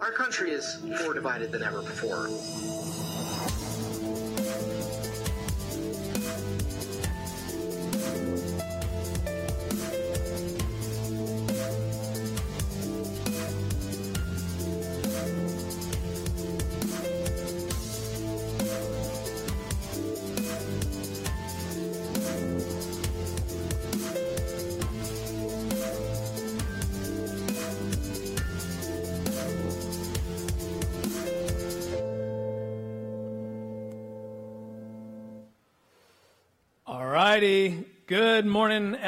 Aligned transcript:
Our 0.00 0.12
country 0.12 0.52
is 0.52 0.82
more 0.82 1.12
divided 1.12 1.52
than 1.52 1.62
ever 1.62 1.82
before. 1.82 2.28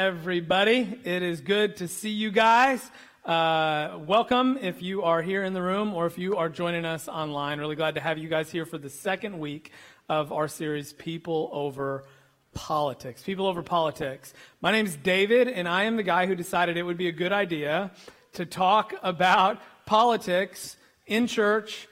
Everybody. 0.03 0.99
It 1.05 1.23
is 1.23 1.41
good 1.41 1.77
to 1.77 1.87
see 1.87 2.11
you 2.11 2.33
guys. 2.33 2.91
Uh, 3.25 4.01
welcome 4.05 4.59
if 4.61 4.83
you 4.83 5.05
are 5.05 5.23
here 5.23 5.45
in 5.45 5.53
the 5.53 5.63
room 5.63 5.95
or 5.95 6.07
if 6.07 6.19
you 6.19 6.37
are 6.39 6.49
joining 6.49 6.85
us 6.85 7.07
online. 7.07 7.61
Really 7.61 7.77
glad 7.77 7.95
to 7.95 8.01
have 8.01 8.19
you 8.19 8.29
guys 8.29 8.51
here 8.51 8.67
for 8.67 8.79
the 8.79 8.91
second 8.91 9.39
week 9.39 9.71
of 10.09 10.33
our 10.33 10.49
series, 10.49 10.93
People 10.93 11.49
Over 11.53 12.03
Politics. 12.53 13.23
People 13.23 13.47
Over 13.47 13.63
Politics. 13.63 14.35
My 14.61 14.73
name 14.73 14.87
is 14.87 14.97
David, 14.97 15.47
and 15.47 15.69
I 15.69 15.85
am 15.85 15.97
the 15.97 16.03
guy 16.03 16.27
who 16.27 16.35
decided 16.35 16.77
it 16.77 16.83
would 16.83 16.99
be 16.99 17.07
a 17.07 17.13
good 17.13 17.33
idea 17.33 17.93
to 18.33 18.45
talk 18.45 18.95
about 19.05 19.63
politics 19.87 20.77
in 21.07 21.29
church 21.29 21.87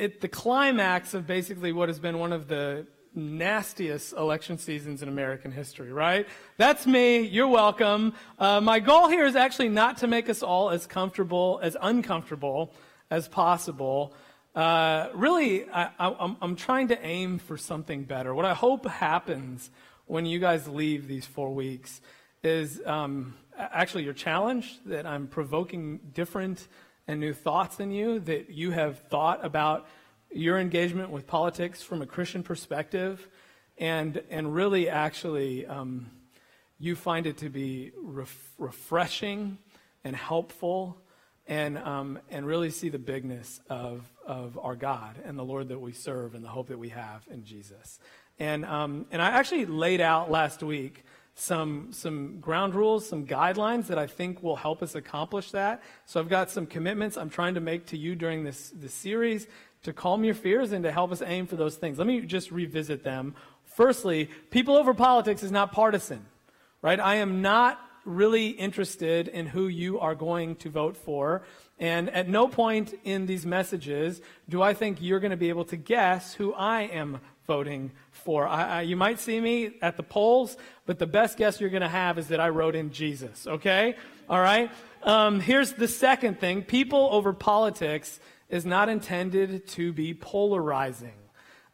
at 0.00 0.20
the 0.20 0.28
climax 0.28 1.14
of 1.14 1.28
basically 1.28 1.70
what 1.70 1.88
has 1.90 2.00
been 2.00 2.18
one 2.18 2.32
of 2.32 2.48
the 2.48 2.88
nastiest 3.16 4.12
election 4.12 4.58
seasons 4.58 5.02
in 5.02 5.08
American 5.08 5.50
history, 5.50 5.92
right? 5.92 6.26
That's 6.58 6.86
me. 6.86 7.20
You're 7.20 7.48
welcome. 7.48 8.12
Uh, 8.38 8.60
my 8.60 8.78
goal 8.78 9.08
here 9.08 9.24
is 9.24 9.34
actually 9.34 9.70
not 9.70 9.98
to 9.98 10.06
make 10.06 10.28
us 10.28 10.42
all 10.42 10.70
as 10.70 10.86
comfortable, 10.86 11.58
as 11.62 11.76
uncomfortable 11.80 12.74
as 13.10 13.26
possible. 13.26 14.12
Uh, 14.54 15.08
really, 15.14 15.68
I, 15.70 15.90
I'm 15.98 16.56
trying 16.56 16.88
to 16.88 17.04
aim 17.04 17.38
for 17.38 17.56
something 17.56 18.04
better. 18.04 18.34
What 18.34 18.44
I 18.44 18.54
hope 18.54 18.86
happens 18.86 19.70
when 20.06 20.24
you 20.24 20.38
guys 20.38 20.68
leave 20.68 21.08
these 21.08 21.26
four 21.26 21.52
weeks 21.52 22.00
is 22.42 22.80
um, 22.86 23.34
actually 23.58 24.04
your 24.04 24.14
challenge 24.14 24.78
that 24.86 25.06
I'm 25.06 25.26
provoking 25.26 26.00
different 26.14 26.68
and 27.08 27.20
new 27.20 27.32
thoughts 27.32 27.80
in 27.80 27.90
you, 27.90 28.20
that 28.20 28.50
you 28.50 28.70
have 28.70 28.98
thought 29.10 29.44
about 29.44 29.86
your 30.32 30.58
engagement 30.58 31.10
with 31.10 31.26
politics 31.26 31.82
from 31.82 32.02
a 32.02 32.06
Christian 32.06 32.42
perspective, 32.42 33.28
and, 33.78 34.22
and 34.30 34.54
really 34.54 34.88
actually 34.88 35.66
um, 35.66 36.10
you 36.78 36.96
find 36.96 37.26
it 37.26 37.38
to 37.38 37.48
be 37.48 37.92
ref- 38.00 38.52
refreshing 38.58 39.58
and 40.04 40.14
helpful 40.14 40.98
and, 41.48 41.78
um, 41.78 42.18
and 42.30 42.46
really 42.46 42.70
see 42.70 42.88
the 42.88 42.98
bigness 42.98 43.60
of, 43.70 44.10
of 44.26 44.58
our 44.58 44.74
God 44.74 45.16
and 45.24 45.38
the 45.38 45.44
Lord 45.44 45.68
that 45.68 45.78
we 45.78 45.92
serve 45.92 46.34
and 46.34 46.44
the 46.44 46.48
hope 46.48 46.68
that 46.68 46.78
we 46.78 46.88
have 46.90 47.24
in 47.30 47.44
Jesus. 47.44 47.98
And, 48.38 48.64
um, 48.64 49.06
and 49.10 49.22
I 49.22 49.30
actually 49.30 49.64
laid 49.64 50.00
out 50.00 50.30
last 50.30 50.62
week 50.62 51.04
some, 51.34 51.88
some 51.92 52.40
ground 52.40 52.74
rules, 52.74 53.08
some 53.08 53.26
guidelines 53.26 53.86
that 53.86 53.98
I 53.98 54.06
think 54.06 54.42
will 54.42 54.56
help 54.56 54.82
us 54.82 54.94
accomplish 54.94 55.52
that. 55.52 55.82
So 56.06 56.18
I've 56.18 56.28
got 56.28 56.50
some 56.50 56.66
commitments 56.66 57.16
I'm 57.16 57.30
trying 57.30 57.54
to 57.54 57.60
make 57.60 57.86
to 57.86 57.96
you 57.96 58.14
during 58.14 58.42
this, 58.42 58.72
this 58.74 58.94
series 58.94 59.46
to 59.86 59.92
calm 59.92 60.24
your 60.24 60.34
fears 60.34 60.72
and 60.72 60.82
to 60.82 60.90
help 60.90 61.12
us 61.12 61.22
aim 61.24 61.46
for 61.46 61.54
those 61.54 61.76
things. 61.76 61.96
Let 61.96 62.08
me 62.08 62.20
just 62.22 62.50
revisit 62.50 63.04
them. 63.04 63.36
Firstly, 63.64 64.28
people 64.50 64.76
over 64.76 64.94
politics 64.94 65.44
is 65.44 65.52
not 65.52 65.70
partisan, 65.70 66.26
right? 66.82 66.98
I 66.98 67.16
am 67.16 67.40
not 67.40 67.80
really 68.04 68.48
interested 68.48 69.28
in 69.28 69.46
who 69.46 69.68
you 69.68 70.00
are 70.00 70.16
going 70.16 70.56
to 70.56 70.70
vote 70.70 70.96
for. 70.96 71.42
And 71.78 72.10
at 72.10 72.28
no 72.28 72.48
point 72.48 72.94
in 73.04 73.26
these 73.26 73.46
messages 73.46 74.20
do 74.48 74.60
I 74.60 74.74
think 74.74 75.00
you're 75.00 75.20
going 75.20 75.30
to 75.30 75.36
be 75.36 75.50
able 75.50 75.66
to 75.66 75.76
guess 75.76 76.34
who 76.34 76.52
I 76.52 76.82
am 76.82 77.20
voting 77.46 77.92
for. 78.10 78.44
I, 78.46 78.78
I, 78.78 78.82
you 78.82 78.96
might 78.96 79.20
see 79.20 79.40
me 79.40 79.74
at 79.80 79.96
the 79.96 80.02
polls, 80.02 80.56
but 80.84 80.98
the 80.98 81.06
best 81.06 81.38
guess 81.38 81.60
you're 81.60 81.70
going 81.70 81.82
to 81.82 81.88
have 81.88 82.18
is 82.18 82.28
that 82.28 82.40
I 82.40 82.48
wrote 82.48 82.74
in 82.74 82.90
Jesus, 82.90 83.46
okay? 83.46 83.94
All 84.28 84.40
right? 84.40 84.68
Um, 85.04 85.38
here's 85.38 85.74
the 85.74 85.86
second 85.86 86.40
thing 86.40 86.62
people 86.62 87.08
over 87.12 87.32
politics 87.32 88.18
is 88.48 88.64
not 88.64 88.88
intended 88.88 89.66
to 89.68 89.92
be 89.92 90.14
polarizing. 90.14 91.14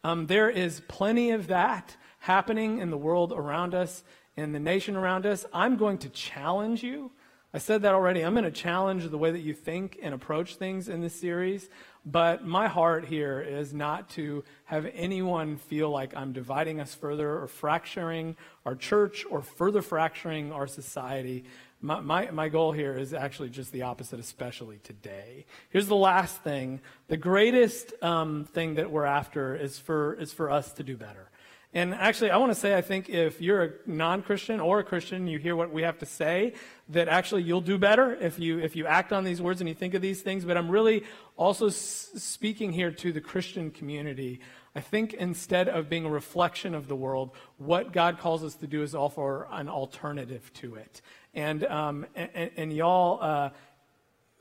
Um, 0.03 0.27
there 0.27 0.49
is 0.49 0.81
plenty 0.87 1.31
of 1.31 1.47
that 1.47 1.95
happening 2.19 2.79
in 2.79 2.89
the 2.89 2.97
world 2.97 3.31
around 3.31 3.73
us, 3.73 4.03
in 4.35 4.51
the 4.51 4.59
nation 4.59 4.95
around 4.95 5.25
us. 5.25 5.45
I'm 5.53 5.77
going 5.77 5.97
to 5.99 6.09
challenge 6.09 6.83
you. 6.83 7.11
I 7.53 7.59
said 7.59 7.83
that 7.83 7.93
already. 7.93 8.21
I'm 8.21 8.33
going 8.33 8.45
to 8.45 8.51
challenge 8.51 9.07
the 9.07 9.17
way 9.17 9.29
that 9.29 9.41
you 9.41 9.53
think 9.53 9.99
and 10.01 10.13
approach 10.15 10.55
things 10.55 10.89
in 10.89 11.01
this 11.01 11.13
series. 11.13 11.69
But 12.05 12.45
my 12.45 12.67
heart 12.67 13.05
here 13.05 13.39
is 13.39 13.73
not 13.73 14.09
to 14.11 14.43
have 14.65 14.89
anyone 14.93 15.57
feel 15.57 15.89
like 15.89 16.15
I'm 16.15 16.33
dividing 16.33 16.79
us 16.79 16.95
further 16.95 17.39
or 17.39 17.47
fracturing 17.47 18.35
our 18.65 18.75
church 18.75 19.23
or 19.29 19.41
further 19.41 19.81
fracturing 19.81 20.51
our 20.51 20.65
society. 20.65 21.45
My, 21.83 21.99
my, 21.99 22.31
my, 22.31 22.47
goal 22.47 22.71
here 22.71 22.97
is 22.97 23.13
actually 23.13 23.49
just 23.49 23.73
the 23.73 23.81
opposite, 23.81 24.17
especially 24.17 24.77
today. 24.83 25.45
Here's 25.69 25.87
the 25.87 25.97
last 25.97 26.41
thing. 26.41 26.79
The 27.09 27.17
greatest 27.17 27.91
um, 28.01 28.45
thing 28.45 28.75
that 28.75 28.89
we're 28.89 29.03
after 29.03 29.53
is 29.53 29.77
for, 29.77 30.13
is 30.13 30.31
for 30.31 30.49
us 30.49 30.71
to 30.75 30.83
do 30.83 30.95
better. 30.95 31.29
And 31.73 31.93
actually, 31.93 32.31
I 32.31 32.37
want 32.37 32.53
to 32.53 32.59
say, 32.59 32.77
I 32.77 32.81
think 32.81 33.09
if 33.09 33.41
you're 33.41 33.63
a 33.63 33.71
non 33.85 34.21
Christian 34.21 34.61
or 34.61 34.79
a 34.79 34.83
Christian, 34.85 35.27
you 35.27 35.39
hear 35.39 35.57
what 35.57 35.73
we 35.73 35.81
have 35.81 35.97
to 35.99 36.05
say, 36.05 36.53
that 36.87 37.09
actually 37.09 37.43
you'll 37.43 37.59
do 37.59 37.77
better 37.77 38.15
if 38.15 38.39
you, 38.39 38.59
if 38.59 38.77
you 38.77 38.87
act 38.87 39.11
on 39.11 39.25
these 39.25 39.41
words 39.41 39.59
and 39.59 39.67
you 39.67 39.75
think 39.75 39.93
of 39.93 40.01
these 40.01 40.21
things. 40.21 40.45
But 40.45 40.55
I'm 40.55 40.69
really 40.69 41.03
also 41.35 41.67
s- 41.67 42.11
speaking 42.15 42.71
here 42.71 42.91
to 42.91 43.11
the 43.11 43.19
Christian 43.19 43.71
community. 43.71 44.39
I 44.75 44.81
think 44.81 45.13
instead 45.13 45.67
of 45.67 45.89
being 45.89 46.05
a 46.05 46.09
reflection 46.09 46.73
of 46.73 46.87
the 46.87 46.95
world, 46.95 47.31
what 47.57 47.91
God 47.91 48.19
calls 48.19 48.43
us 48.43 48.55
to 48.55 48.67
do 48.67 48.83
is 48.83 48.95
offer 48.95 49.47
an 49.51 49.67
alternative 49.67 50.51
to 50.55 50.75
it. 50.75 51.01
And, 51.33 51.63
um, 51.65 52.05
and, 52.15 52.51
and, 52.55 52.73
y'all, 52.73 53.19
uh, 53.21 53.49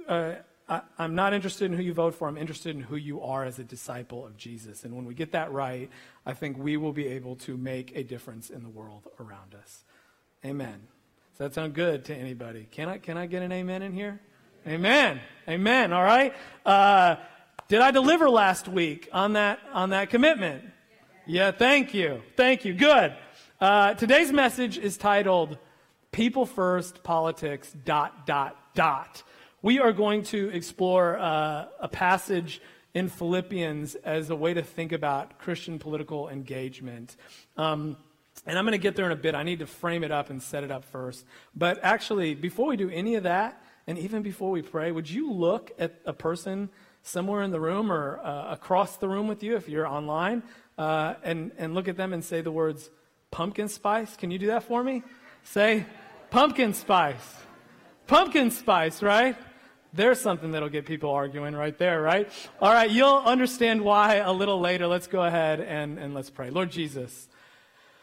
uh, 0.07 0.35
I, 0.69 0.83
am 0.99 1.15
not 1.15 1.33
interested 1.33 1.67
in 1.67 1.73
who 1.73 1.83
you 1.83 1.95
vote 1.95 2.15
for. 2.15 2.29
I'm 2.29 2.37
interested 2.37 2.77
in 2.77 2.83
who 2.83 2.97
you 2.97 3.23
are 3.23 3.45
as 3.45 3.59
a 3.59 3.65
disciple 3.65 4.27
of 4.27 4.37
Jesus. 4.37 4.85
And 4.85 4.95
when 4.95 5.07
we 5.07 5.15
get 5.15 5.33
that 5.33 5.53
right, 5.53 5.91
I 6.27 6.35
think 6.35 6.59
we 6.59 6.77
will 6.77 6.93
be 6.93 7.07
able 7.09 7.37
to 7.37 7.57
make 7.57 7.97
a 7.97 8.03
difference 8.03 8.51
in 8.51 8.63
the 8.63 8.69
world 8.69 9.09
around 9.19 9.55
us. 9.55 9.85
Amen. 10.45 10.87
Does 11.33 11.39
that 11.39 11.55
sound 11.55 11.75
good 11.75 12.05
to 12.07 12.15
anybody? 12.15 12.69
Can 12.71 12.89
I, 12.89 12.99
can 12.99 13.17
I 13.17 13.27
get 13.27 13.43
an 13.43 13.53
amen 13.53 13.83
in 13.83 13.93
here? 13.93 14.21
Amen. 14.67 15.21
Amen. 15.49 15.93
All 15.93 16.05
right. 16.05 16.35
Uh, 16.65 17.17
did 17.69 17.81
I 17.81 17.91
deliver 17.91 18.29
last 18.29 18.69
week 18.69 19.09
on 19.13 19.33
that, 19.33 19.61
on 19.73 19.91
that 19.91 20.11
commitment? 20.11 20.65
Yeah, 21.27 21.53
thank 21.53 21.95
you. 21.95 22.21
Thank 22.37 22.65
you. 22.65 22.75
Good. 22.75 23.15
Uh, 23.61 23.95
today's 23.95 24.33
message 24.33 24.77
is 24.77 24.97
titled 24.97 25.57
people 26.13 26.45
first 26.45 27.03
politics 27.03 27.75
dot 27.85 28.27
dot 28.27 28.57
dot. 28.75 29.23
We 29.63 29.81
are 29.81 29.93
going 29.93 30.25
to 30.25 30.51
explore 30.51 31.19
uh, 31.19 31.67
a 31.81 31.89
passage 31.89 32.61
in 32.95 33.09
philippians 33.09 33.95
as 33.95 34.29
a 34.29 34.37
way 34.37 34.53
to 34.53 34.63
think 34.63 34.93
about 34.93 35.39
christian 35.39 35.79
political 35.79 36.29
engagement. 36.29 37.17
Um, 37.57 37.97
and 38.45 38.59
i'm 38.59 38.65
going 38.65 38.73
to 38.73 38.79
get 38.79 38.95
there 38.95 39.07
in 39.07 39.13
a 39.13 39.17
bit. 39.17 39.35
I 39.35 39.43
need 39.43 39.61
to 39.61 39.67
frame 39.67 40.05
it 40.05 40.13
up 40.13 40.29
and 40.29 40.43
set 40.43 40.63
it 40.63 40.71
up 40.71 40.85
first. 40.85 41.25
But 41.57 41.81
actually 41.83 42.35
before 42.35 42.69
we 42.69 42.77
do 42.77 42.91
any 42.91 43.15
of 43.15 43.23
that 43.23 43.63
and 43.87 43.99
even 43.99 44.23
before 44.23 44.51
we 44.51 44.61
pray 44.61 44.93
would 44.93 45.09
you 45.09 45.33
look 45.33 45.73
at 45.79 45.99
a 46.05 46.13
person 46.13 46.69
somewhere 47.03 47.43
in 47.43 47.51
the 47.51 47.61
room 47.61 47.91
or 47.91 48.21
uh, 48.23 48.53
across 48.53 48.99
the 48.99 49.09
room 49.09 49.29
with 49.29 49.43
you 49.43 49.57
if 49.57 49.67
you're 49.67 49.89
online 49.89 50.43
uh, 50.77 51.15
and, 51.25 51.53
and 51.57 51.75
look 51.75 51.89
at 51.89 51.97
them 51.97 52.13
and 52.13 52.23
say 52.23 52.43
the 52.43 52.53
words 52.53 52.91
pumpkin 53.31 53.69
spice? 53.69 54.15
Can 54.15 54.31
you 54.31 54.39
do 54.39 54.49
that 54.49 54.65
for 54.65 54.85
me? 54.85 55.03
Say 55.45 55.87
Pumpkin 56.33 56.73
spice. 56.73 57.37
Pumpkin 58.07 58.51
spice, 58.51 59.03
right? 59.03 59.37
There's 59.93 60.19
something 60.19 60.53
that'll 60.53 60.71
get 60.71 60.87
people 60.87 61.11
arguing 61.11 61.55
right 61.55 61.77
there, 61.77 62.01
right? 62.01 62.27
All 62.59 62.73
right, 62.73 62.91
you'll 62.91 63.19
understand 63.19 63.83
why 63.83 64.15
a 64.15 64.33
little 64.33 64.59
later. 64.59 64.87
Let's 64.87 65.07
go 65.09 65.23
ahead 65.23 65.61
and, 65.61 65.99
and 65.99 66.15
let's 66.15 66.31
pray. 66.31 66.49
Lord 66.49 66.71
Jesus, 66.71 67.29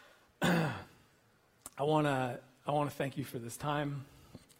I 0.42 0.70
want 1.80 2.06
to 2.06 2.38
I 2.68 2.70
wanna 2.70 2.90
thank 2.90 3.18
you 3.18 3.24
for 3.24 3.40
this 3.40 3.56
time. 3.56 4.04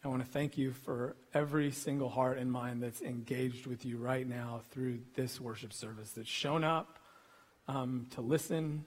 I 0.04 0.08
want 0.08 0.24
to 0.24 0.28
thank 0.28 0.58
you 0.58 0.72
for 0.72 1.14
every 1.32 1.70
single 1.70 2.08
heart 2.08 2.38
and 2.38 2.50
mind 2.50 2.82
that's 2.82 3.02
engaged 3.02 3.68
with 3.68 3.86
you 3.86 3.98
right 3.98 4.28
now 4.28 4.62
through 4.72 4.98
this 5.14 5.40
worship 5.40 5.72
service 5.72 6.10
that's 6.10 6.28
shown 6.28 6.64
up 6.64 6.98
um, 7.68 8.08
to 8.16 8.20
listen, 8.20 8.84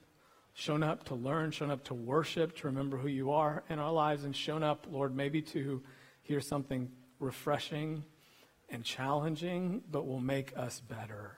shown 0.53 0.83
up 0.83 1.03
to 1.05 1.15
learn, 1.15 1.51
shown 1.51 1.71
up 1.71 1.83
to 1.85 1.93
worship, 1.93 2.55
to 2.57 2.67
remember 2.67 2.97
who 2.97 3.07
you 3.07 3.31
are 3.31 3.63
in 3.69 3.79
our 3.79 3.91
lives, 3.91 4.23
and 4.23 4.35
shown 4.35 4.63
up, 4.63 4.85
Lord, 4.89 5.15
maybe 5.15 5.41
to 5.41 5.81
hear 6.21 6.39
something 6.39 6.91
refreshing 7.19 8.03
and 8.69 8.83
challenging, 8.83 9.83
but 9.91 10.05
will 10.05 10.19
make 10.19 10.55
us 10.57 10.79
better. 10.79 11.37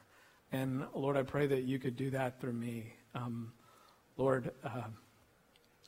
And 0.51 0.85
Lord, 0.93 1.17
I 1.17 1.23
pray 1.23 1.47
that 1.47 1.63
you 1.63 1.79
could 1.79 1.95
do 1.95 2.11
that 2.11 2.39
through 2.39 2.53
me. 2.53 2.93
Um, 3.13 3.53
Lord, 4.17 4.51
uh, 4.63 4.83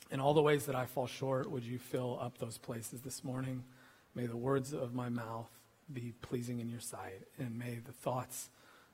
in 0.09 0.19
all 0.19 0.33
the 0.33 0.41
ways 0.41 0.65
that 0.65 0.75
I 0.75 0.85
fall 0.85 1.07
short, 1.07 1.50
would 1.50 1.63
you 1.63 1.77
fill 1.77 2.18
up 2.21 2.38
those 2.38 2.57
places 2.57 3.01
this 3.01 3.24
morning? 3.24 3.63
May 4.15 4.25
the 4.25 4.38
words 4.38 4.74
of 4.74 4.94
my 4.94 5.09
mouth 5.09 5.50
be 5.91 6.13
pleasing 6.21 6.59
in 6.59 6.69
your 6.69 6.79
sight, 6.79 7.27
and 7.38 7.57
may 7.57 7.79
the 7.85 7.91
thoughts 7.91 8.50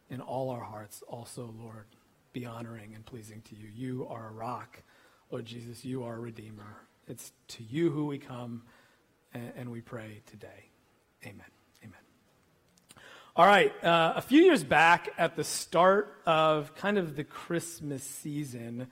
in 0.09 0.21
all 0.21 0.49
our 0.49 0.63
hearts 0.63 1.03
also, 1.07 1.53
Lord, 1.57 1.85
be 2.33 2.45
honoring 2.45 2.95
and 2.95 3.05
pleasing 3.05 3.41
to 3.43 3.55
you. 3.55 3.69
You 3.73 4.07
are 4.09 4.27
a 4.27 4.31
rock, 4.31 4.81
Lord 5.31 5.45
Jesus. 5.45 5.85
You 5.85 6.03
are 6.03 6.15
a 6.15 6.19
redeemer. 6.19 6.81
It's 7.07 7.31
to 7.49 7.63
you 7.63 7.91
who 7.91 8.07
we 8.07 8.17
come, 8.17 8.63
and, 9.33 9.71
we 9.71 9.81
pray 9.81 10.21
today. 10.25 10.69
Amen. 11.23 11.45
Amen. 11.83 11.99
All 13.35 13.45
right, 13.45 13.71
uh, 13.83 14.13
a 14.15 14.21
few 14.21 14.41
years 14.41 14.63
back 14.63 15.09
at 15.17 15.35
the 15.35 15.43
start 15.43 16.21
of 16.25 16.75
kind 16.75 16.97
of 16.97 17.15
the 17.15 17.23
Christmas 17.23 18.03
season, 18.03 18.87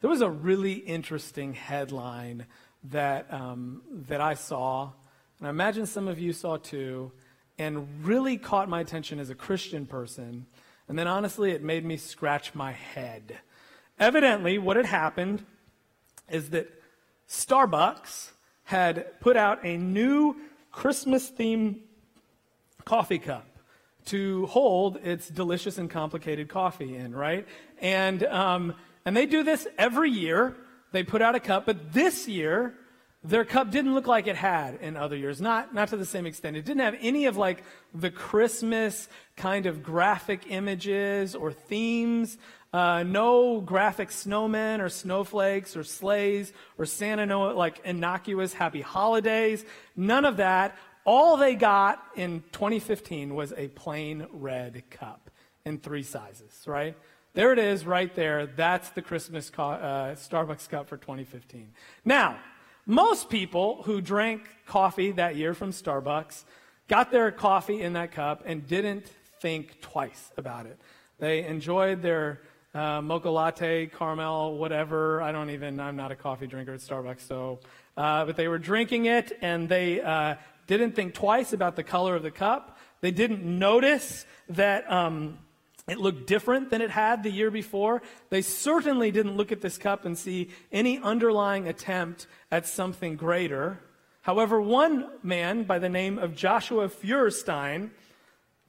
there 0.00 0.10
was 0.10 0.20
a 0.20 0.30
really 0.30 0.74
interesting 0.74 1.54
headline 1.54 2.46
that, 2.90 3.32
um, 3.32 3.82
that 4.08 4.20
I 4.20 4.34
saw, 4.34 4.90
and 5.38 5.46
I 5.46 5.50
imagine 5.50 5.86
some 5.86 6.08
of 6.08 6.18
you 6.18 6.32
saw 6.32 6.58
too, 6.58 7.12
and 7.56 8.04
really 8.04 8.36
caught 8.36 8.68
my 8.68 8.80
attention 8.80 9.18
as 9.18 9.30
a 9.30 9.34
Christian 9.34 9.86
person. 9.86 10.46
And 10.88 10.98
then 10.98 11.06
honestly, 11.06 11.52
it 11.52 11.62
made 11.62 11.84
me 11.84 11.96
scratch 11.96 12.54
my 12.54 12.72
head. 12.72 13.38
Evidently, 13.98 14.58
what 14.58 14.76
had 14.76 14.86
happened 14.86 15.44
is 16.28 16.50
that 16.50 16.70
Starbucks 17.28 18.30
had 18.64 19.20
put 19.20 19.36
out 19.36 19.64
a 19.64 19.76
new 19.76 20.36
Christmas 20.72 21.30
themed 21.30 21.80
coffee 22.84 23.18
cup 23.18 23.46
to 24.06 24.46
hold 24.46 24.96
its 24.96 25.28
delicious 25.28 25.78
and 25.78 25.88
complicated 25.88 26.48
coffee 26.48 26.96
in, 26.96 27.14
right? 27.14 27.46
And, 27.78 28.22
um, 28.24 28.74
and 29.04 29.16
they 29.16 29.26
do 29.26 29.42
this 29.42 29.66
every 29.78 30.10
year. 30.10 30.56
They 30.92 31.02
put 31.02 31.22
out 31.22 31.34
a 31.34 31.40
cup, 31.40 31.66
but 31.66 31.92
this 31.92 32.28
year, 32.28 32.74
their 33.24 33.46
cup 33.46 33.70
didn't 33.70 33.94
look 33.94 34.06
like 34.06 34.26
it 34.26 34.36
had 34.36 34.74
in 34.82 34.98
other 34.98 35.16
years. 35.16 35.40
Not, 35.40 35.74
not 35.74 35.88
to 35.88 35.96
the 35.96 36.04
same 36.04 36.26
extent. 36.26 36.58
It 36.58 36.66
didn't 36.66 36.82
have 36.82 36.96
any 37.00 37.24
of 37.24 37.38
like 37.38 37.64
the 37.94 38.10
Christmas 38.10 39.08
kind 39.36 39.64
of 39.64 39.82
graphic 39.82 40.42
images 40.50 41.34
or 41.34 41.50
themes. 41.50 42.36
Uh, 42.74 43.02
no 43.02 43.62
graphic 43.62 44.10
snowmen 44.10 44.80
or 44.80 44.90
snowflakes 44.90 45.74
or 45.74 45.84
sleighs 45.84 46.52
or 46.76 46.84
Santa 46.84 47.24
Noah, 47.24 47.52
like 47.52 47.80
innocuous 47.84 48.52
happy 48.52 48.82
holidays. 48.82 49.64
None 49.96 50.26
of 50.26 50.36
that. 50.36 50.76
All 51.06 51.38
they 51.38 51.54
got 51.54 52.04
in 52.16 52.42
2015 52.52 53.34
was 53.34 53.54
a 53.56 53.68
plain 53.68 54.26
red 54.32 54.82
cup 54.90 55.30
in 55.64 55.78
three 55.78 56.02
sizes, 56.02 56.64
right? 56.66 56.94
There 57.32 57.52
it 57.52 57.58
is 57.58 57.86
right 57.86 58.14
there. 58.14 58.46
That's 58.46 58.90
the 58.90 59.02
Christmas 59.02 59.50
co- 59.50 59.70
uh, 59.70 60.14
Starbucks 60.14 60.68
cup 60.68 60.88
for 60.88 60.96
2015. 60.96 61.72
Now, 62.04 62.38
most 62.86 63.28
people 63.28 63.82
who 63.84 64.00
drank 64.00 64.42
coffee 64.66 65.12
that 65.12 65.36
year 65.36 65.54
from 65.54 65.70
Starbucks 65.72 66.44
got 66.88 67.10
their 67.10 67.30
coffee 67.30 67.80
in 67.80 67.94
that 67.94 68.12
cup 68.12 68.42
and 68.44 68.66
didn't 68.66 69.06
think 69.40 69.80
twice 69.80 70.32
about 70.36 70.66
it. 70.66 70.78
They 71.18 71.44
enjoyed 71.44 72.02
their 72.02 72.40
uh, 72.74 73.00
mocha 73.00 73.30
latte, 73.30 73.86
caramel, 73.86 74.58
whatever. 74.58 75.22
I 75.22 75.32
don't 75.32 75.50
even, 75.50 75.80
I'm 75.80 75.96
not 75.96 76.10
a 76.12 76.16
coffee 76.16 76.46
drinker 76.46 76.74
at 76.74 76.80
Starbucks, 76.80 77.20
so, 77.20 77.60
uh, 77.96 78.24
but 78.24 78.36
they 78.36 78.48
were 78.48 78.58
drinking 78.58 79.06
it 79.06 79.32
and 79.40 79.68
they 79.68 80.00
uh, 80.00 80.34
didn't 80.66 80.92
think 80.92 81.14
twice 81.14 81.52
about 81.52 81.76
the 81.76 81.84
color 81.84 82.16
of 82.16 82.22
the 82.22 82.30
cup. 82.30 82.78
They 83.00 83.12
didn't 83.12 83.44
notice 83.44 84.26
that 84.48 84.90
um, 84.90 85.38
it 85.86 85.98
looked 85.98 86.26
different 86.26 86.70
than 86.70 86.80
it 86.80 86.90
had 86.90 87.22
the 87.22 87.30
year 87.30 87.50
before. 87.50 88.02
They 88.30 88.42
certainly 88.42 89.10
didn't 89.10 89.36
look 89.36 89.52
at 89.52 89.60
this 89.60 89.76
cup 89.76 90.04
and 90.04 90.16
see 90.16 90.48
any 90.72 90.98
underlying 90.98 91.68
attempt 91.68 92.26
at 92.50 92.66
something 92.66 93.16
greater. 93.16 93.80
However, 94.22 94.60
one 94.60 95.10
man 95.22 95.64
by 95.64 95.78
the 95.78 95.90
name 95.90 96.18
of 96.18 96.34
Joshua 96.34 96.88
Feuerstein 96.88 97.90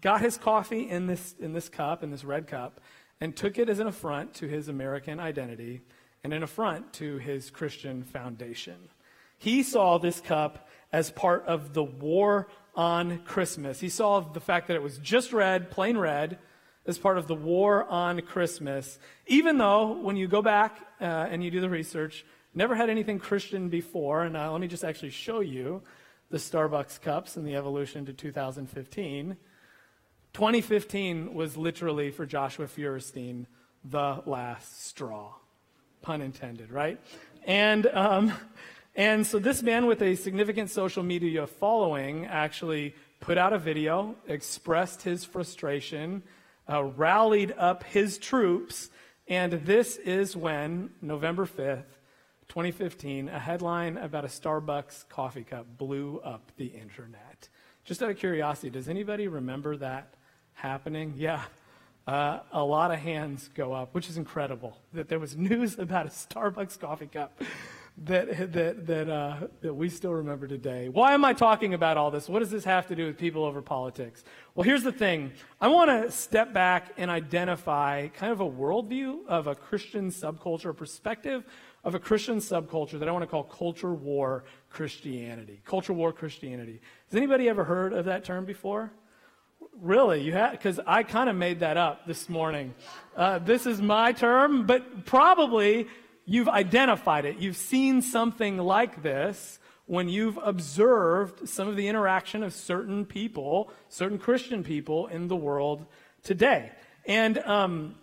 got 0.02 0.20
his 0.20 0.38
coffee 0.38 0.90
in 0.90 1.08
this, 1.08 1.34
in 1.40 1.54
this 1.54 1.70
cup, 1.70 2.04
in 2.04 2.12
this 2.12 2.26
red 2.26 2.48
cup, 2.48 2.82
and 3.22 3.34
took 3.34 3.58
it 3.58 3.70
as 3.70 3.80
an 3.80 3.88
affront 3.88 4.34
to 4.36 4.48
his 4.48 4.68
American 4.68 5.20
identity 5.20 5.82
and 6.24 6.34
an 6.34 6.44
affront 6.44 6.92
to 6.94 7.18
his 7.18 7.50
Christian 7.50 8.04
foundation. 8.04 8.90
He 9.38 9.64
saw 9.64 9.98
this 9.98 10.20
cup 10.20 10.68
as 10.92 11.12
part 11.12 11.46
of 11.46 11.74
the 11.74 11.84
war 11.84 12.50
on 12.76 13.20
Christmas. 13.20 13.80
He 13.80 13.90
saw 13.90 14.20
the 14.20 14.40
fact 14.42 14.68
that 14.68 14.76
it 14.76 14.84
was 14.84 14.98
just 14.98 15.32
red, 15.32 15.72
plain 15.72 15.98
red, 15.98 16.40
as 16.88 16.98
part 16.98 17.18
of 17.18 17.28
the 17.28 17.36
war 17.36 17.84
on 17.86 18.22
Christmas, 18.22 19.00
even 19.28 19.58
though 19.58 19.94
when 19.94 20.16
you 20.16 20.28
go 20.28 20.42
back 20.42 20.78
uh, 21.02 21.04
and 21.04 21.44
you 21.44 21.52
do 21.52 21.62
the 21.62 21.70
research, 21.70 22.26
never 22.54 22.76
had 22.76 22.90
anything 22.90 23.20
Christian 23.20 23.70
before. 23.70 24.24
And 24.24 24.38
uh, 24.38 24.52
let 24.52 24.62
me 24.62 24.68
just 24.68 24.84
actually 24.84 25.10
show 25.10 25.40
you 25.40 25.82
the 26.30 26.38
Starbucks 26.38 27.02
cups 27.02 27.38
and 27.38 27.48
the 27.48 27.56
evolution 27.56 28.06
to 28.06 28.14
2015. 28.14 29.38
2015 30.34 31.34
was 31.34 31.56
literally 31.58 32.12
for 32.12 32.26
Joshua 32.26 32.68
Feuerstein 32.68 33.48
the 33.84 34.22
last 34.26 34.86
straw, 34.86 35.34
pun 36.02 36.22
intended, 36.22 36.72
right? 36.72 37.00
And 37.46 37.86
um, 37.88 38.34
and 38.96 39.26
so 39.26 39.40
this 39.40 39.62
man 39.62 39.86
with 39.86 40.02
a 40.02 40.16
significant 40.16 40.70
social 40.70 41.04
media 41.04 41.48
following 41.48 42.26
actually 42.26 42.96
put 43.20 43.38
out 43.38 43.54
a 43.54 43.60
video, 43.60 44.16
expressed 44.28 45.04
his 45.04 45.24
frustration, 45.24 46.24
uh, 46.70 46.84
rallied 46.84 47.54
up 47.58 47.84
his 47.84 48.18
troops, 48.18 48.90
and 49.28 49.54
this 49.54 49.98
is 49.98 50.36
when, 50.36 50.92
November 51.02 51.46
5th, 51.46 51.86
2015, 52.48 53.30
a 53.30 53.40
headline 53.40 53.98
about 53.98 54.24
a 54.24 54.28
Starbucks 54.28 55.10
coffee 55.10 55.44
cup 55.44 55.66
blew 55.78 56.20
up 56.24 56.52
the 56.58 56.68
internet. 56.68 57.50
Just 57.84 58.02
out 58.02 58.10
of 58.10 58.18
curiosity, 58.18 58.70
does 58.70 58.88
anybody 58.88 59.28
remember 59.28 59.78
that 59.78 60.14
happening? 60.54 61.14
Yeah. 61.18 61.44
Uh, 62.08 62.40
a 62.52 62.64
lot 62.64 62.92
of 62.92 63.00
hands 63.00 63.50
go 63.56 63.74
up, 63.74 63.96
which 63.96 64.10
is 64.10 64.18
incredible 64.18 64.78
that 64.94 65.10
there 65.10 65.20
was 65.20 65.36
news 65.38 65.80
about 65.80 66.06
a 66.06 66.10
Starbucks 66.10 66.80
coffee 66.80 67.08
cup 67.08 67.42
that, 68.04 68.52
that, 68.52 68.88
that, 68.88 69.10
uh, 69.10 69.48
that 69.62 69.74
we 69.74 69.88
still 69.88 70.12
remember 70.12 70.48
today. 70.48 70.90
Why 70.90 71.14
am 71.14 71.24
I 71.24 71.34
talking 71.34 71.74
about 71.74 71.96
all 71.96 72.12
this? 72.12 72.28
What 72.28 72.40
does 72.40 72.52
this 72.52 72.66
have 72.66 72.88
to 72.88 72.96
do 72.96 73.06
with 73.06 73.18
people 73.18 73.46
over 73.46 73.62
politics? 73.62 74.25
Well, 74.54 74.64
here's 74.64 74.84
the 74.84 74.92
thing 74.92 75.32
I 75.62 75.70
want 75.70 75.90
to 75.90 76.12
step 76.12 76.54
back 76.54 76.92
and 76.98 77.10
identify 77.10 78.10
kind 78.10 78.34
of 78.34 78.42
a 78.42 78.50
worldview 78.50 79.25
of 79.28 79.48
a 79.48 79.56
Christian 79.56 80.12
subculture, 80.12 80.72
a 80.72 80.74
perspective 80.74 81.46
of 81.86 81.96
a 81.96 82.00
Christian 82.00 82.38
subculture 82.38 83.00
that 83.00 83.08
I 83.08 83.12
want 83.12 83.24
to 83.24 83.28
call 83.28 83.44
culture 83.44 83.94
war 83.94 84.44
Christianity. 84.70 85.62
Culture 85.66 85.94
war 85.94 86.12
Christianity. 86.12 86.82
Has 87.10 87.16
anybody 87.16 87.48
ever 87.48 87.64
heard 87.64 87.94
of 87.94 88.06
that 88.06 88.25
term 88.25 88.44
before? 88.44 88.92
Really, 89.82 90.22
you 90.22 90.34
have 90.34 90.52
because 90.52 90.80
I 90.86 91.04
kind 91.04 91.30
of 91.30 91.36
made 91.36 91.60
that 91.62 91.78
up 91.78 92.08
this 92.08 92.28
morning. 92.28 92.74
Uh, 93.16 93.40
this 93.40 93.66
is 93.66 93.82
my 93.82 94.12
term, 94.12 94.66
but 94.66 95.06
probably 95.06 95.88
you've 96.25 96.50
identified 96.50 97.25
it. 97.25 97.38
You've 97.38 97.58
seen 97.58 98.01
something 98.01 98.58
like 98.58 99.03
this 99.03 99.60
when 99.86 100.10
you've 100.10 100.39
observed 100.41 101.48
some 101.48 101.67
of 101.67 101.75
the 101.75 101.88
interaction 101.88 102.44
of 102.44 102.53
certain 102.53 103.05
people, 103.05 103.72
certain 103.89 104.17
Christian 104.17 104.63
people 104.63 105.08
in 105.08 105.27
the 105.27 105.36
world 105.36 105.86
today. 106.24 106.72
And, 107.05 107.38
um, 107.39 107.96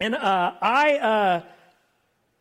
and 0.00 0.16
uh, 0.16 0.52
I, 0.60 0.98
uh, 0.98 1.42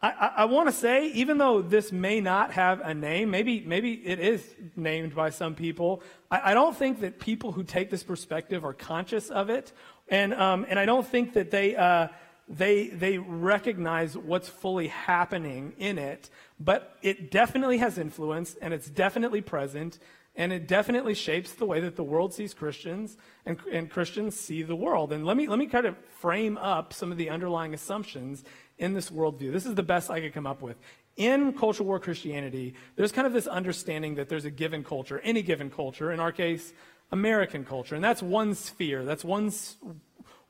I, 0.01 0.31
I 0.37 0.45
want 0.45 0.69
to 0.69 0.71
say, 0.71 1.07
even 1.09 1.37
though 1.37 1.61
this 1.61 1.91
may 1.91 2.19
not 2.19 2.53
have 2.53 2.79
a 2.79 2.93
name, 2.93 3.29
maybe, 3.29 3.61
maybe 3.65 3.93
it 3.93 4.19
is 4.19 4.43
named 4.75 5.13
by 5.13 5.29
some 5.29 5.53
people, 5.53 6.01
I, 6.31 6.51
I 6.51 6.53
don't 6.53 6.75
think 6.75 7.01
that 7.01 7.19
people 7.19 7.51
who 7.51 7.63
take 7.63 7.91
this 7.91 8.03
perspective 8.03 8.65
are 8.65 8.73
conscious 8.73 9.29
of 9.29 9.49
it. 9.49 9.71
And, 10.07 10.33
um, 10.33 10.65
and 10.67 10.79
I 10.79 10.85
don't 10.85 11.05
think 11.05 11.33
that 11.33 11.51
they, 11.51 11.75
uh, 11.75 12.07
they, 12.49 12.87
they 12.87 13.19
recognize 13.19 14.17
what's 14.17 14.49
fully 14.49 14.87
happening 14.87 15.73
in 15.77 15.99
it, 15.99 16.29
but 16.59 16.97
it 17.03 17.29
definitely 17.29 17.77
has 17.77 17.99
influence 17.99 18.55
and 18.59 18.73
it's 18.73 18.89
definitely 18.89 19.41
present 19.41 19.99
and 20.35 20.51
it 20.51 20.67
definitely 20.67 21.13
shapes 21.13 21.51
the 21.53 21.65
way 21.65 21.79
that 21.81 21.95
the 21.95 22.03
world 22.03 22.33
sees 22.33 22.53
Christians 22.53 23.17
and, 23.45 23.59
and 23.71 23.89
Christians 23.89 24.39
see 24.39 24.63
the 24.63 24.75
world. 24.75 25.11
And 25.11 25.25
let 25.25 25.37
me, 25.37 25.47
let 25.47 25.59
me 25.59 25.67
kind 25.67 25.85
of 25.85 25.95
frame 26.19 26.57
up 26.57 26.93
some 26.93 27.11
of 27.11 27.17
the 27.17 27.29
underlying 27.29 27.73
assumptions 27.73 28.43
in 28.77 28.93
this 28.93 29.09
worldview. 29.09 29.51
This 29.51 29.65
is 29.65 29.75
the 29.75 29.83
best 29.83 30.09
I 30.09 30.21
could 30.21 30.33
come 30.33 30.47
up 30.47 30.61
with. 30.61 30.77
In 31.17 31.53
culture 31.53 31.83
war 31.83 31.99
Christianity, 31.99 32.73
there's 32.95 33.11
kind 33.11 33.27
of 33.27 33.33
this 33.33 33.47
understanding 33.47 34.15
that 34.15 34.29
there's 34.29 34.45
a 34.45 34.51
given 34.51 34.83
culture, 34.83 35.19
any 35.19 35.41
given 35.41 35.69
culture, 35.69 36.11
in 36.11 36.19
our 36.19 36.31
case, 36.31 36.73
American 37.11 37.65
culture. 37.65 37.95
And 37.95 38.03
that's 38.03 38.23
one 38.23 38.55
sphere, 38.55 39.03
that's 39.03 39.25
one 39.25 39.51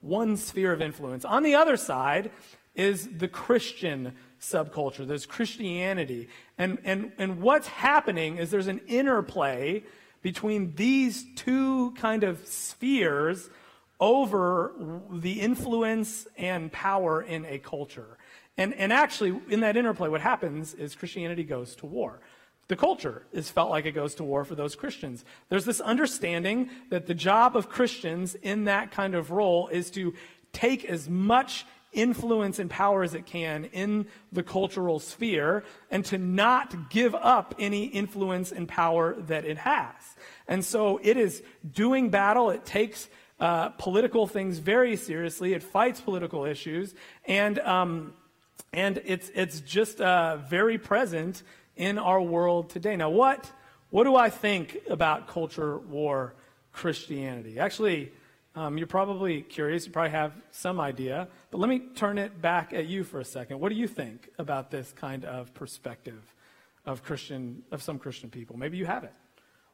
one 0.02 0.38
sphere 0.38 0.72
of 0.72 0.82
influence. 0.82 1.26
On 1.26 1.44
the 1.44 1.56
other 1.56 1.78
side 1.78 2.32
is 2.76 3.10
the 3.18 3.28
Christian 3.28 4.14
subculture. 4.40 5.06
There's 5.06 5.26
Christianity. 5.26 6.30
And, 6.58 6.80
and, 6.84 7.12
and 7.18 7.42
what's 7.42 7.68
happening 7.68 8.38
is 8.38 8.52
there's 8.52 8.68
an 8.68 8.82
interplay 8.88 9.84
between 10.22 10.76
these 10.76 11.26
two 11.36 11.92
kind 11.92 12.24
of 12.24 12.46
spheres 12.48 13.50
over 14.00 14.74
the 15.12 15.42
influence 15.42 16.28
and 16.38 16.72
power 16.72 17.22
in 17.22 17.46
a 17.46 17.60
culture. 17.60 18.18
And, 18.58 18.74
and 18.74 18.92
actually, 18.92 19.40
in 19.50 19.62
that 19.62 19.78
interplay, 19.78 20.10
what 20.10 20.22
happens 20.22 20.74
is 20.74 20.96
Christianity 20.96 21.44
goes 21.44 21.76
to 21.78 21.86
war. 21.86 22.20
The 22.70 22.76
culture 22.76 23.24
is 23.34 23.50
felt 23.50 23.72
like 23.72 23.86
it 23.86 23.92
goes 23.92 24.16
to 24.16 24.24
war 24.24 24.46
for 24.46 24.56
those 24.56 24.76
Christians. 24.76 25.26
There's 25.50 25.66
this 25.66 25.82
understanding 25.82 26.70
that 26.90 27.08
the 27.08 27.16
job 27.16 27.58
of 27.58 27.68
Christians 27.68 28.36
in 28.36 28.66
that 28.66 28.92
kind 28.92 29.16
of 29.16 29.32
role 29.32 29.68
is 29.68 29.90
to 29.92 30.14
take 30.54 30.86
as 30.86 31.10
much 31.10 31.66
influence 31.92 32.60
and 32.60 32.70
power 32.70 33.02
as 33.02 33.16
it 33.16 33.26
can 33.26 33.66
in 33.66 34.06
the 34.32 34.44
cultural 34.44 35.00
sphere 35.00 35.64
and 35.90 36.06
to 36.06 36.20
not 36.20 36.92
give 36.92 37.16
up 37.16 37.56
any 37.58 37.86
influence 37.86 38.52
and 38.52 38.68
power 38.68 39.16
that 39.22 39.46
it 39.46 39.58
has. 39.58 39.96
And 40.48 40.64
so 40.64 41.00
it 41.02 41.18
is 41.18 41.42
doing 41.74 42.12
battle. 42.12 42.52
It 42.52 42.66
takes 42.66 43.10
uh, 43.40 43.70
political 43.70 44.28
things 44.28 44.60
very 44.60 44.96
seriously. 44.96 45.54
It 45.54 45.64
fights 45.64 46.02
political 46.02 46.46
issues, 46.46 46.94
and 47.26 47.58
um, 47.60 48.14
and 48.74 49.02
it's 49.06 49.32
it's 49.34 49.62
just 49.62 50.02
uh, 50.02 50.38
very 50.38 50.78
present 50.78 51.42
in 51.80 51.98
our 51.98 52.22
world 52.22 52.70
today. 52.70 52.96
Now, 52.96 53.10
what 53.10 53.52
what 53.90 54.04
do 54.04 54.16
I 54.16 54.30
think 54.30 54.78
about 54.88 55.28
culture 55.28 55.80
war 55.80 56.36
Christianity? 56.72 57.58
Actually, 57.58 58.12
um, 58.54 58.78
you're 58.78 58.86
probably 58.86 59.42
curious. 59.42 59.86
You 59.88 59.92
probably 59.92 60.12
have 60.12 60.34
some 60.52 60.80
idea, 60.80 61.28
but 61.50 61.60
let 61.60 61.70
me 61.70 61.80
turn 61.96 62.20
it 62.20 62.40
back 62.40 62.74
at 62.74 62.86
you 62.86 63.04
for 63.04 63.20
a 63.20 63.26
second. 63.26 63.60
What 63.60 63.70
do 63.70 63.76
you 63.76 63.88
think 63.88 64.30
about 64.38 64.70
this 64.70 64.92
kind 64.92 65.26
of 65.26 65.54
perspective 65.56 66.22
of 66.86 67.02
Christian 67.02 67.64
of 67.72 67.82
some 67.82 67.98
Christian 67.98 68.30
people? 68.30 68.58
Maybe 68.58 68.78
you 68.78 68.86
have 68.86 69.06
it. 69.06 69.14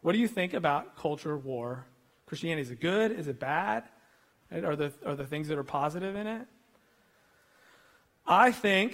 What 0.01 0.13
do 0.13 0.19
you 0.19 0.27
think 0.27 0.53
about 0.53 0.95
culture 0.95 1.35
war 1.35 1.85
Christianity? 2.27 2.61
Is 2.61 2.71
it 2.71 2.79
good? 2.79 3.11
Is 3.11 3.27
it 3.27 3.39
bad? 3.39 3.83
Are 4.51 4.75
the, 4.75 4.93
are 5.03 5.15
the 5.15 5.25
things 5.25 5.47
that 5.47 5.57
are 5.57 5.63
positive 5.63 6.15
in 6.15 6.27
it? 6.27 6.47
I 8.27 8.51
think, 8.51 8.93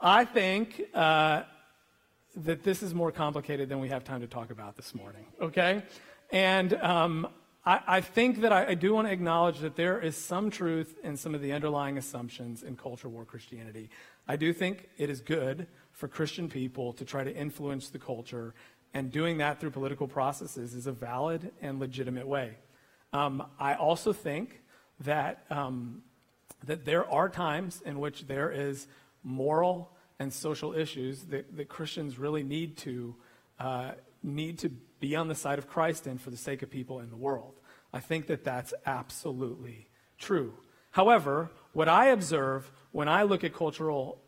I 0.00 0.24
think 0.24 0.82
uh, 0.92 1.44
that 2.44 2.62
this 2.62 2.82
is 2.82 2.94
more 2.94 3.10
complicated 3.10 3.68
than 3.68 3.80
we 3.80 3.88
have 3.88 4.04
time 4.04 4.20
to 4.20 4.26
talk 4.26 4.50
about 4.50 4.76
this 4.76 4.94
morning, 4.94 5.24
okay? 5.40 5.82
And 6.30 6.74
um, 6.74 7.28
I, 7.64 7.80
I, 7.86 8.00
think 8.00 8.42
that 8.42 8.52
I, 8.52 8.68
I 8.68 8.74
do 8.74 8.94
want 8.94 9.08
to 9.08 9.12
acknowledge 9.12 9.58
that 9.60 9.76
there 9.76 9.98
is 9.98 10.16
some 10.16 10.50
truth 10.50 10.96
in 11.02 11.16
some 11.16 11.34
of 11.34 11.42
the 11.42 11.52
underlying 11.52 11.98
assumptions 11.98 12.62
in 12.62 12.76
culture 12.76 13.08
war 13.08 13.24
Christianity. 13.24 13.90
I 14.28 14.36
do 14.36 14.52
think 14.52 14.88
it 14.98 15.10
is 15.10 15.20
good 15.20 15.66
for 15.90 16.06
Christian 16.06 16.48
people 16.48 16.92
to 16.94 17.04
try 17.04 17.24
to 17.24 17.34
influence 17.34 17.88
the 17.88 17.98
culture 17.98 18.54
and 18.94 19.10
doing 19.10 19.38
that 19.38 19.60
through 19.60 19.70
political 19.70 20.06
processes 20.06 20.74
is 20.74 20.86
a 20.86 20.92
valid 20.92 21.50
and 21.60 21.80
legitimate 21.80 22.26
way. 22.26 22.56
Um, 23.12 23.44
I 23.58 23.74
also 23.74 24.12
think 24.12 24.62
that, 25.00 25.44
um, 25.50 26.02
that 26.66 26.84
there 26.84 27.08
are 27.10 27.28
times 27.28 27.82
in 27.84 27.98
which 27.98 28.26
there 28.26 28.50
is 28.50 28.86
moral 29.24 29.90
and 30.18 30.32
social 30.32 30.74
issues 30.74 31.22
that, 31.24 31.56
that 31.56 31.68
Christians 31.68 32.18
really 32.18 32.42
need 32.42 32.76
to, 32.78 33.14
uh, 33.58 33.92
need 34.22 34.58
to 34.58 34.70
be 35.00 35.14
on 35.14 35.28
the 35.28 35.34
side 35.34 35.58
of 35.58 35.68
Christ 35.68 36.06
in 36.06 36.18
for 36.18 36.30
the 36.30 36.36
sake 36.36 36.62
of 36.62 36.70
people 36.70 37.00
in 37.00 37.10
the 37.10 37.16
world. 37.16 37.54
I 37.92 38.00
think 38.00 38.26
that 38.26 38.44
that's 38.44 38.74
absolutely 38.84 39.88
true. 40.18 40.54
However, 40.90 41.50
what 41.72 41.88
I 41.88 42.06
observe 42.06 42.70
when 42.92 43.08
I 43.08 43.22
look 43.22 43.44
at 43.44 43.54
cultural 43.54 44.18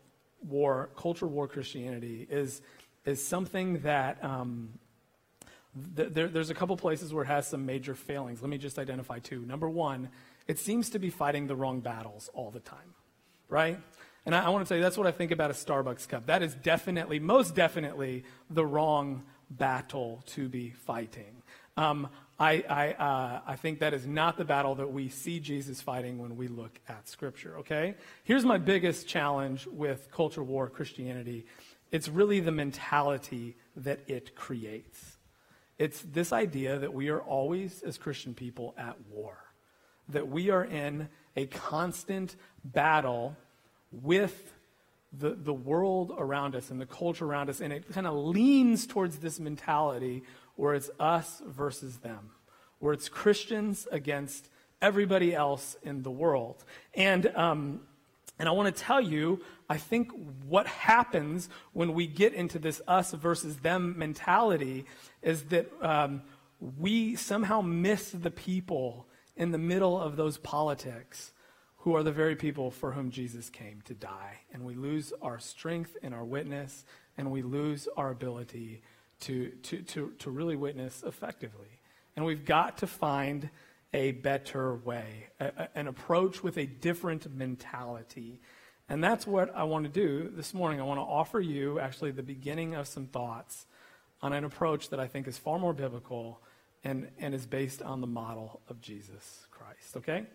war, 0.47 0.89
culture 0.95 1.27
war 1.27 1.47
Christianity, 1.47 2.27
is 2.29 2.61
is 3.03 3.25
something 3.25 3.79
that 3.79 4.23
um, 4.23 4.69
th- 5.95 6.09
there, 6.13 6.27
there's 6.27 6.49
a 6.49 6.53
couple 6.53 6.77
places 6.77 7.13
where 7.13 7.23
it 7.23 7.27
has 7.27 7.47
some 7.47 7.65
major 7.65 7.95
failings. 7.95 8.41
Let 8.41 8.49
me 8.49 8.57
just 8.57 8.77
identify 8.77 9.19
two. 9.19 9.41
Number 9.41 9.69
one, 9.69 10.09
it 10.47 10.59
seems 10.59 10.89
to 10.91 10.99
be 10.99 11.09
fighting 11.09 11.47
the 11.47 11.55
wrong 11.55 11.79
battles 11.79 12.29
all 12.33 12.51
the 12.51 12.59
time, 12.59 12.93
right? 13.49 13.79
And 14.25 14.35
I, 14.35 14.45
I 14.45 14.49
want 14.49 14.65
to 14.65 14.69
tell 14.69 14.77
you, 14.77 14.83
that's 14.83 14.97
what 14.97 15.07
I 15.07 15.11
think 15.11 15.31
about 15.31 15.51
a 15.51 15.53
Starbucks 15.53 16.07
cup. 16.07 16.27
That 16.27 16.43
is 16.43 16.53
definitely, 16.55 17.19
most 17.19 17.55
definitely, 17.55 18.23
the 18.49 18.65
wrong 18.65 19.23
battle 19.49 20.23
to 20.27 20.47
be 20.47 20.71
fighting. 20.71 21.41
Um, 21.77 22.09
I, 22.39 22.63
I, 22.67 22.91
uh, 22.93 23.41
I 23.45 23.55
think 23.55 23.79
that 23.79 23.93
is 23.93 24.07
not 24.07 24.37
the 24.37 24.45
battle 24.45 24.75
that 24.75 24.91
we 24.91 25.09
see 25.09 25.39
Jesus 25.39 25.81
fighting 25.81 26.17
when 26.17 26.37
we 26.37 26.47
look 26.47 26.79
at 26.89 27.07
Scripture, 27.07 27.57
okay? 27.59 27.95
Here's 28.23 28.43
my 28.43 28.57
biggest 28.57 29.07
challenge 29.07 29.67
with 29.67 30.11
culture 30.11 30.43
war 30.43 30.69
Christianity 30.69 31.45
it's 31.91 32.07
really 32.07 32.39
the 32.39 32.53
mentality 32.53 33.57
that 33.75 33.99
it 34.07 34.33
creates. 34.33 35.17
It's 35.77 36.01
this 36.01 36.31
idea 36.31 36.79
that 36.79 36.93
we 36.93 37.09
are 37.09 37.19
always, 37.19 37.83
as 37.83 37.97
Christian 37.97 38.33
people, 38.33 38.73
at 38.77 38.95
war, 39.09 39.37
that 40.07 40.29
we 40.29 40.49
are 40.49 40.63
in 40.63 41.09
a 41.35 41.47
constant 41.47 42.37
battle 42.63 43.35
with 43.91 44.53
the, 45.11 45.31
the 45.31 45.53
world 45.53 46.13
around 46.17 46.55
us 46.55 46.69
and 46.69 46.79
the 46.79 46.85
culture 46.85 47.25
around 47.25 47.49
us, 47.49 47.59
and 47.59 47.73
it 47.73 47.91
kind 47.91 48.07
of 48.07 48.13
leans 48.15 48.87
towards 48.87 49.17
this 49.17 49.39
mentality 49.39 50.23
where 50.55 50.73
it's 50.73 50.89
us 50.99 51.41
versus 51.45 51.97
them, 51.97 52.31
where 52.79 52.93
it's 52.93 53.09
Christians 53.09 53.87
against 53.91 54.49
everybody 54.81 55.35
else 55.35 55.75
in 55.83 56.03
the 56.03 56.11
world. 56.11 56.63
And, 56.93 57.27
um, 57.35 57.81
and 58.39 58.47
I 58.47 58.53
want 58.53 58.73
to 58.75 58.81
tell 58.81 59.01
you 59.01 59.41
I 59.71 59.77
think 59.77 60.11
what 60.45 60.67
happens 60.67 61.47
when 61.71 61.93
we 61.93 62.05
get 62.05 62.33
into 62.33 62.59
this 62.59 62.81
us 62.89 63.13
versus 63.13 63.55
them 63.57 63.97
mentality 63.97 64.83
is 65.21 65.43
that 65.43 65.71
um, 65.81 66.23
we 66.77 67.15
somehow 67.15 67.61
miss 67.61 68.11
the 68.11 68.31
people 68.31 69.07
in 69.37 69.51
the 69.51 69.57
middle 69.57 69.97
of 69.97 70.17
those 70.17 70.37
politics 70.37 71.31
who 71.81 71.95
are 71.95 72.03
the 72.03 72.11
very 72.11 72.35
people 72.35 72.69
for 72.69 72.91
whom 72.91 73.09
Jesus 73.09 73.49
came 73.49 73.81
to 73.85 73.93
die. 73.93 74.39
And 74.53 74.63
we 74.63 74.75
lose 74.75 75.13
our 75.21 75.39
strength 75.39 75.97
and 76.03 76.13
our 76.13 76.23
witness, 76.23 76.85
and 77.17 77.31
we 77.31 77.41
lose 77.41 77.87
our 77.97 78.11
ability 78.11 78.81
to, 79.21 79.49
to, 79.63 79.81
to, 79.81 80.13
to 80.19 80.29
really 80.29 80.55
witness 80.55 81.03
effectively. 81.05 81.79
And 82.15 82.25
we've 82.25 82.45
got 82.45 82.77
to 82.79 82.87
find 82.87 83.49
a 83.93 84.11
better 84.11 84.75
way, 84.75 85.27
a, 85.39 85.45
a, 85.45 85.69
an 85.75 85.87
approach 85.87 86.43
with 86.43 86.57
a 86.57 86.65
different 86.65 87.33
mentality. 87.35 88.39
And 88.87 89.03
that's 89.03 89.25
what 89.25 89.53
I 89.55 89.63
want 89.63 89.85
to 89.85 89.91
do 89.91 90.31
this 90.35 90.53
morning. 90.53 90.79
I 90.79 90.83
want 90.83 90.99
to 90.99 91.03
offer 91.03 91.39
you 91.39 91.79
actually 91.79 92.11
the 92.11 92.23
beginning 92.23 92.75
of 92.75 92.87
some 92.87 93.07
thoughts 93.07 93.65
on 94.21 94.33
an 94.33 94.43
approach 94.43 94.89
that 94.89 94.99
I 94.99 95.07
think 95.07 95.27
is 95.27 95.37
far 95.37 95.57
more 95.57 95.73
biblical 95.73 96.41
and, 96.83 97.09
and 97.19 97.33
is 97.33 97.47
based 97.47 97.81
on 97.81 98.01
the 98.01 98.07
model 98.07 98.61
of 98.69 98.81
Jesus 98.81 99.47
Christ. 99.49 99.97
Okay? 99.97 100.25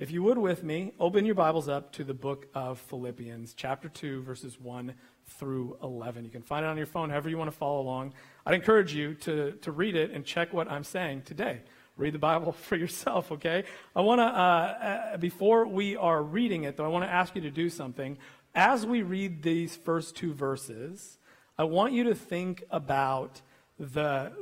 If 0.00 0.10
you 0.10 0.22
would 0.22 0.38
with 0.38 0.64
me, 0.64 0.94
open 0.98 1.26
your 1.26 1.34
Bibles 1.34 1.68
up 1.68 1.92
to 1.92 2.04
the 2.04 2.14
book 2.14 2.46
of 2.54 2.78
Philippians, 2.78 3.52
chapter 3.52 3.90
2, 3.90 4.22
verses 4.22 4.58
1 4.58 4.94
through 5.26 5.76
11. 5.82 6.24
You 6.24 6.30
can 6.30 6.40
find 6.40 6.64
it 6.64 6.70
on 6.70 6.78
your 6.78 6.86
phone, 6.86 7.10
however 7.10 7.28
you 7.28 7.36
want 7.36 7.50
to 7.50 7.56
follow 7.56 7.82
along. 7.82 8.14
I'd 8.46 8.54
encourage 8.54 8.94
you 8.94 9.12
to, 9.16 9.52
to 9.60 9.70
read 9.70 9.94
it 9.94 10.10
and 10.10 10.24
check 10.24 10.54
what 10.54 10.70
I'm 10.70 10.84
saying 10.84 11.24
today 11.26 11.60
read 11.98 12.14
the 12.14 12.18
Bible 12.18 12.52
for 12.68 12.76
yourself, 12.76 13.30
okay? 13.30 13.64
I 13.94 14.00
want 14.00 14.20
to, 14.20 14.24
uh, 14.24 15.10
uh, 15.12 15.16
before 15.18 15.66
we 15.66 15.96
are 15.96 16.22
reading 16.22 16.64
it, 16.64 16.78
though, 16.78 16.86
I 16.86 16.88
want 16.88 17.04
to 17.04 17.10
ask 17.10 17.34
you 17.34 17.42
to 17.42 17.50
do 17.50 17.68
something. 17.68 18.16
As 18.54 18.86
we 18.86 19.02
read 19.02 19.42
these 19.42 19.76
first 19.76 20.16
two 20.16 20.32
verses, 20.32 21.18
I 21.58 21.64
want 21.64 21.92
you 21.92 22.04
to 22.04 22.14
think 22.14 22.64
about 22.70 23.42
the 23.78 24.32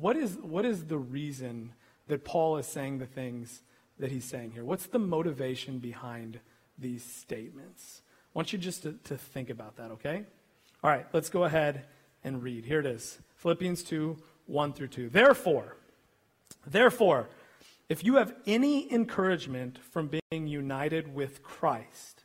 what 0.00 0.16
is 0.16 0.36
what 0.38 0.64
is 0.64 0.86
the 0.86 0.98
reason 0.98 1.72
that 2.08 2.24
Paul 2.24 2.56
is 2.56 2.66
saying 2.66 2.98
the 2.98 3.06
things 3.06 3.62
that 3.98 4.10
he's 4.10 4.24
saying 4.24 4.52
here? 4.52 4.64
What's 4.64 4.86
the 4.86 4.98
motivation 4.98 5.78
behind 5.78 6.40
these 6.78 7.04
statements? 7.04 8.02
I 8.34 8.38
want 8.38 8.52
you 8.52 8.58
just 8.58 8.82
to, 8.82 8.92
to 9.04 9.16
think 9.16 9.50
about 9.50 9.76
that, 9.76 9.92
okay? 9.92 10.24
All 10.82 10.90
right, 10.90 11.06
let's 11.12 11.30
go 11.30 11.44
ahead 11.44 11.86
and 12.22 12.42
read. 12.42 12.64
Here 12.64 12.80
it 12.80 12.86
is 12.86 13.18
Philippians 13.36 13.82
2 13.84 14.16
1 14.46 14.72
through 14.74 14.88
2. 14.88 15.08
Therefore, 15.08 15.76
Therefore, 16.66 17.28
if 17.88 18.04
you 18.04 18.16
have 18.16 18.34
any 18.46 18.92
encouragement 18.92 19.78
from 19.78 20.10
being 20.30 20.46
united 20.46 21.14
with 21.14 21.42
Christ, 21.42 22.24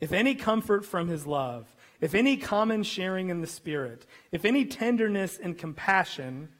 if 0.00 0.12
any 0.12 0.34
comfort 0.34 0.84
from 0.84 1.08
his 1.08 1.26
love, 1.26 1.74
if 2.00 2.14
any 2.14 2.36
common 2.36 2.82
sharing 2.82 3.30
in 3.30 3.40
the 3.40 3.46
Spirit, 3.46 4.04
if 4.32 4.44
any 4.44 4.64
tenderness 4.66 5.38
and 5.42 5.56
compassion, 5.56 6.50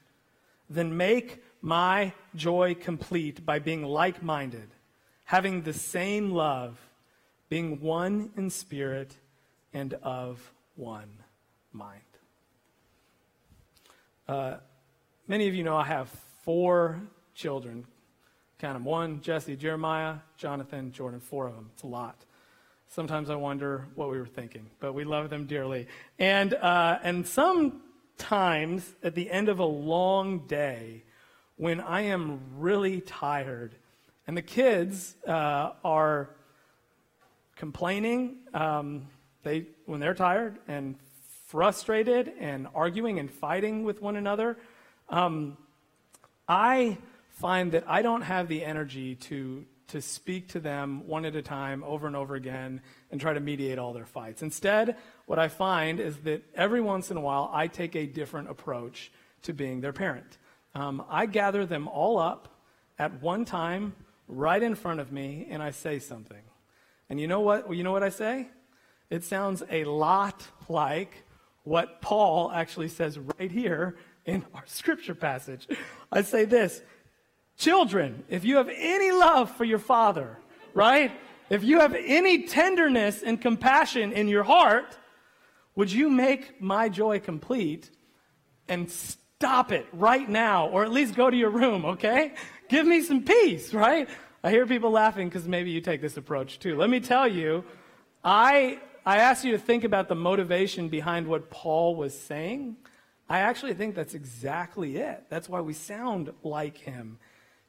then 0.71 0.97
make 0.97 1.43
my 1.64 2.12
joy 2.37 2.75
complete 2.75 3.47
by 3.47 3.59
being 3.59 3.83
like 3.83 4.23
minded, 4.23 4.68
having 5.25 5.62
the 5.62 5.73
same 5.73 6.30
love, 6.30 6.78
being 7.49 7.80
one 7.80 8.30
in 8.37 8.50
spirit 8.50 9.16
and 9.73 9.94
of 10.02 10.52
one 10.76 11.09
mind. 11.73 12.02
Uh, 14.28 14.56
many 15.26 15.49
of 15.49 15.54
you 15.54 15.64
know 15.64 15.75
I 15.75 15.85
have 15.85 16.11
four 16.42 17.00
children. 17.35 17.87
Count 18.59 18.75
them 18.75 18.85
one, 18.85 19.23
Jesse, 19.23 19.56
Jeremiah, 19.56 20.16
Jonathan, 20.37 20.92
Jordan, 20.92 21.18
four 21.18 21.47
of 21.47 21.54
them. 21.54 21.71
It's 21.73 21.83
a 21.83 21.87
lot. 21.87 22.26
Sometimes 22.88 23.30
I 23.30 23.37
wonder 23.37 23.87
what 23.94 24.11
we 24.11 24.18
were 24.18 24.26
thinking, 24.26 24.68
but 24.80 24.92
we 24.92 25.04
love 25.04 25.30
them 25.30 25.47
dearly. 25.47 25.88
And, 26.18 26.52
uh, 26.52 26.99
and 27.02 27.26
some 27.26 27.80
times 28.18 28.92
at 29.02 29.14
the 29.14 29.30
end 29.30 29.49
of 29.49 29.61
a 29.61 29.64
long 29.64 30.47
day 30.47 31.04
when 31.56 31.80
I 31.80 32.02
am 32.02 32.40
really 32.58 33.00
tired 33.00 33.75
and 34.26 34.37
the 34.37 34.42
kids 34.42 35.14
uh, 35.26 35.73
are 35.84 36.30
complaining 37.56 38.37
um, 38.52 39.06
they, 39.42 39.66
when 39.87 40.00
they're 40.00 40.14
tired 40.14 40.58
and 40.66 40.96
frustrated 41.46 42.32
and 42.40 42.66
arguing 42.75 43.18
and 43.18 43.30
fighting 43.30 43.84
with 43.84 44.02
one 44.02 44.16
another. 44.16 44.56
Um, 45.08 45.56
I 46.49 46.99
find 47.30 47.73
that 47.73 47.84
I 47.87 48.02
don't 48.02 48.23
have 48.23 48.49
the 48.49 48.64
energy 48.64 49.14
to 49.16 49.64
to 49.87 50.00
speak 50.00 50.49
to 50.49 50.61
them 50.61 51.06
one 51.06 51.25
at 51.25 51.37
a 51.37 51.42
time 51.42 51.84
over 51.84 52.06
and 52.06 52.16
over 52.16 52.34
again 52.34 52.80
and 53.11 53.20
try 53.20 53.34
to 53.34 53.40
mediate 53.40 53.78
all 53.78 53.92
their 53.92 54.06
fights. 54.06 54.42
Instead, 54.42 54.96
what 55.26 55.38
I 55.38 55.49
find 55.49 56.00
is 56.00 56.16
that 56.20 56.42
every 56.54 56.80
once 56.80 57.11
in 57.11 57.16
a 57.16 57.20
while 57.20 57.50
I 57.52 57.66
take 57.66 57.94
a 57.94 58.06
different 58.06 58.49
approach 58.50 59.12
to 59.42 59.52
being 59.52 59.82
their 59.82 59.92
parent. 59.92 60.38
Um, 60.75 61.04
I 61.09 61.26
gather 61.26 61.66
them 61.66 61.88
all 61.88 62.19
up 62.19 62.49
at 62.99 63.23
one 63.23 63.45
time 63.45 63.95
right 64.26 64.62
in 64.62 64.75
front 64.75 65.00
of 65.00 65.12
me 65.12 65.47
and 65.50 65.62
I 65.62 65.71
say 65.71 65.99
something. 65.99 66.43
And 67.09 67.21
you 67.21 67.26
know 67.26 67.40
what? 67.40 67.75
You 67.75 67.83
know 67.83 67.93
what 67.93 68.02
I 68.02 68.09
say? 68.09 68.49
It 69.11 69.25
sounds 69.25 69.62
a 69.71 69.85
lot 69.85 70.43
like 70.69 71.25
what 71.62 72.00
Paul 72.00 72.50
actually 72.50 72.88
says 72.88 73.19
right 73.38 73.50
here 73.50 73.97
in 74.25 74.45
our 74.54 74.64
scripture 74.66 75.14
passage. 75.14 75.69
I 76.11 76.23
say 76.23 76.45
this 76.45 76.83
Children, 77.57 78.25
if 78.28 78.45
you 78.45 78.57
have 78.57 78.71
any 78.75 79.12
love 79.12 79.54
for 79.57 79.64
your 79.64 79.78
father, 79.78 80.38
right? 80.73 81.12
If 81.50 81.62
you 81.62 81.81
have 81.81 81.95
any 81.95 82.45
tenderness 82.45 83.23
and 83.23 83.40
compassion 83.40 84.12
in 84.12 84.28
your 84.28 84.43
heart, 84.43 84.99
would 85.76 85.93
you 85.93 86.09
make 86.09 86.61
my 86.61 86.88
joy 86.88 87.21
complete 87.21 87.90
and 88.66 88.90
stop 89.41 89.73
it 89.73 89.87
right 89.93 90.29
now, 90.29 90.69
or 90.69 90.85
at 90.85 90.93
least 90.93 91.14
go 91.14 91.29
to 91.29 91.37
your 91.37 91.50
room, 91.50 91.85
okay? 91.85 92.35
Give 92.69 92.87
me 92.87 93.03
some 93.03 93.23
peace, 93.25 93.75
right? 93.75 94.09
I 94.43 94.50
hear 94.50 94.67
people 94.67 94.91
laughing 94.91 95.29
because 95.29 95.49
maybe 95.49 95.71
you 95.71 95.81
take 95.81 96.00
this 96.00 96.17
approach 96.17 96.59
too. 96.59 96.76
Let 96.76 96.88
me 96.88 97.00
tell 97.00 97.26
you, 97.26 97.64
I, 98.23 98.79
I 99.05 99.19
asked 99.19 99.45
you 99.45 99.53
to 99.53 99.59
think 99.59 99.85
about 99.85 100.09
the 100.09 100.14
motivation 100.14 100.88
behind 100.88 101.26
what 101.26 101.50
Paul 101.50 101.97
was 101.97 102.19
saying. 102.19 102.76
I 103.29 103.41
actually 103.41 103.75
think 103.75 103.95
that's 103.95 104.14
exactly 104.14 104.99
it. 104.99 105.25
That's 105.31 105.49
why 105.49 105.61
we 105.61 105.73
sound 105.73 106.33
like 106.43 106.79
him. 106.79 107.19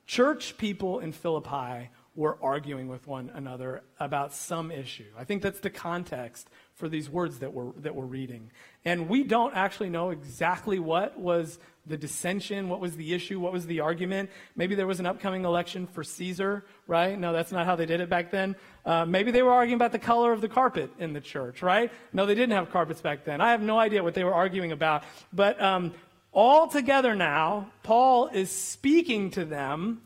Church 0.06 0.58
people 0.58 1.00
in 1.00 1.14
Philippi 1.14 1.90
were 2.16 2.38
arguing 2.42 2.88
with 2.88 3.08
one 3.08 3.30
another 3.34 3.84
about 4.00 4.34
some 4.34 4.72
issue. 4.72 5.06
I 5.18 5.26
think 5.26 5.42
that's 5.42 5.60
the 5.60 5.70
context 5.70 6.50
for 6.74 6.88
these 6.88 7.10
words 7.10 7.40
that 7.40 7.54
we're, 7.54 7.72
that 7.80 7.96
we're 7.96 8.06
reading. 8.06 8.52
And 8.86 9.10
we 9.10 9.24
don't 9.24 9.56
actually 9.56 9.90
know 9.90 10.12
exactly 10.12 10.80
what 10.80 11.20
was 11.20 11.60
the 11.88 11.98
dissension, 11.98 12.68
what 12.68 12.80
was 12.80 12.96
the 12.96 13.14
issue, 13.14 13.40
what 13.40 13.54
was 13.54 13.66
the 13.68 13.82
argument. 13.82 14.30
Maybe 14.56 14.76
there 14.76 14.88
was 14.88 15.00
an 15.00 15.06
upcoming 15.06 15.46
election 15.46 15.88
for 15.88 16.04
Caesar, 16.04 16.66
right? 16.88 17.18
No, 17.20 17.32
that's 17.32 17.52
not 17.52 17.66
how 17.66 17.76
they 17.76 17.86
did 17.86 18.02
it 18.02 18.10
back 18.10 18.32
then. 18.32 18.56
Uh, 18.86 19.06
maybe 19.06 19.32
they 19.32 19.44
were 19.44 19.52
arguing 19.52 19.76
about 19.76 19.92
the 19.92 20.00
color 20.00 20.32
of 20.34 20.42
the 20.42 20.50
carpet 20.50 20.90
in 21.00 21.14
the 21.14 21.22
church, 21.22 21.62
right? 21.62 21.92
No, 22.12 22.26
they 22.26 22.36
didn't 22.36 22.54
have 22.54 22.72
carpets 22.72 23.02
back 23.02 23.24
then. 23.24 23.40
I 23.40 23.52
have 23.52 23.62
no 23.62 23.78
idea 23.78 24.04
what 24.04 24.14
they 24.14 24.24
were 24.24 24.34
arguing 24.34 24.72
about. 24.72 25.04
But 25.32 25.62
um, 25.62 25.94
all 26.32 26.68
together 26.68 27.14
now, 27.14 27.72
Paul 27.84 28.28
is 28.28 28.50
speaking 28.50 29.32
to 29.32 29.46
them 29.46 30.02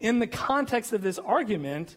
in 0.00 0.18
the 0.18 0.26
context 0.26 0.92
of 0.92 1.02
this 1.02 1.18
argument 1.18 1.96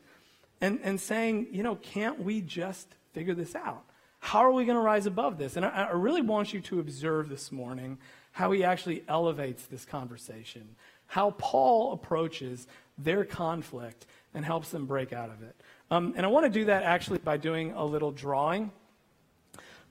and, 0.61 0.79
and 0.83 0.99
saying, 0.99 1.47
you 1.51 1.63
know, 1.63 1.75
can't 1.75 2.19
we 2.19 2.41
just 2.41 2.87
figure 3.13 3.33
this 3.33 3.55
out? 3.55 3.83
How 4.19 4.39
are 4.39 4.51
we 4.51 4.65
going 4.65 4.77
to 4.77 4.81
rise 4.81 5.05
above 5.05 5.37
this? 5.37 5.57
And 5.57 5.65
I, 5.65 5.69
I 5.69 5.91
really 5.91 6.21
want 6.21 6.53
you 6.53 6.61
to 6.61 6.79
observe 6.79 7.29
this 7.29 7.51
morning 7.51 7.97
how 8.31 8.51
he 8.51 8.63
actually 8.63 9.03
elevates 9.07 9.65
this 9.65 9.85
conversation, 9.85 10.75
how 11.07 11.31
Paul 11.31 11.93
approaches 11.93 12.67
their 12.97 13.25
conflict 13.25 14.05
and 14.33 14.45
helps 14.45 14.69
them 14.69 14.85
break 14.85 15.13
out 15.13 15.29
of 15.29 15.43
it. 15.43 15.55
Um, 15.91 16.13
and 16.15 16.25
I 16.25 16.29
want 16.29 16.45
to 16.45 16.49
do 16.49 16.65
that 16.65 16.83
actually 16.83 17.19
by 17.19 17.37
doing 17.37 17.73
a 17.73 17.85
little 17.85 18.11
drawing. 18.11 18.71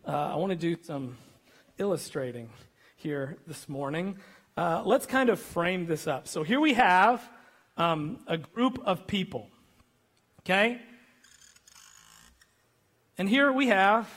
Uh, 0.06 0.32
I 0.32 0.36
want 0.36 0.50
to 0.50 0.56
do 0.56 0.76
some 0.82 1.16
illustrating 1.78 2.50
here 2.96 3.36
this 3.46 3.68
morning. 3.68 4.16
Uh, 4.56 4.82
let's 4.84 5.06
kind 5.06 5.28
of 5.28 5.38
frame 5.38 5.86
this 5.86 6.06
up. 6.06 6.26
So 6.26 6.42
here 6.42 6.60
we 6.60 6.74
have 6.74 7.22
um, 7.76 8.18
a 8.26 8.38
group 8.38 8.80
of 8.84 9.06
people, 9.06 9.48
okay? 10.40 10.80
And 13.18 13.28
here 13.28 13.52
we 13.52 13.68
have, 13.68 14.08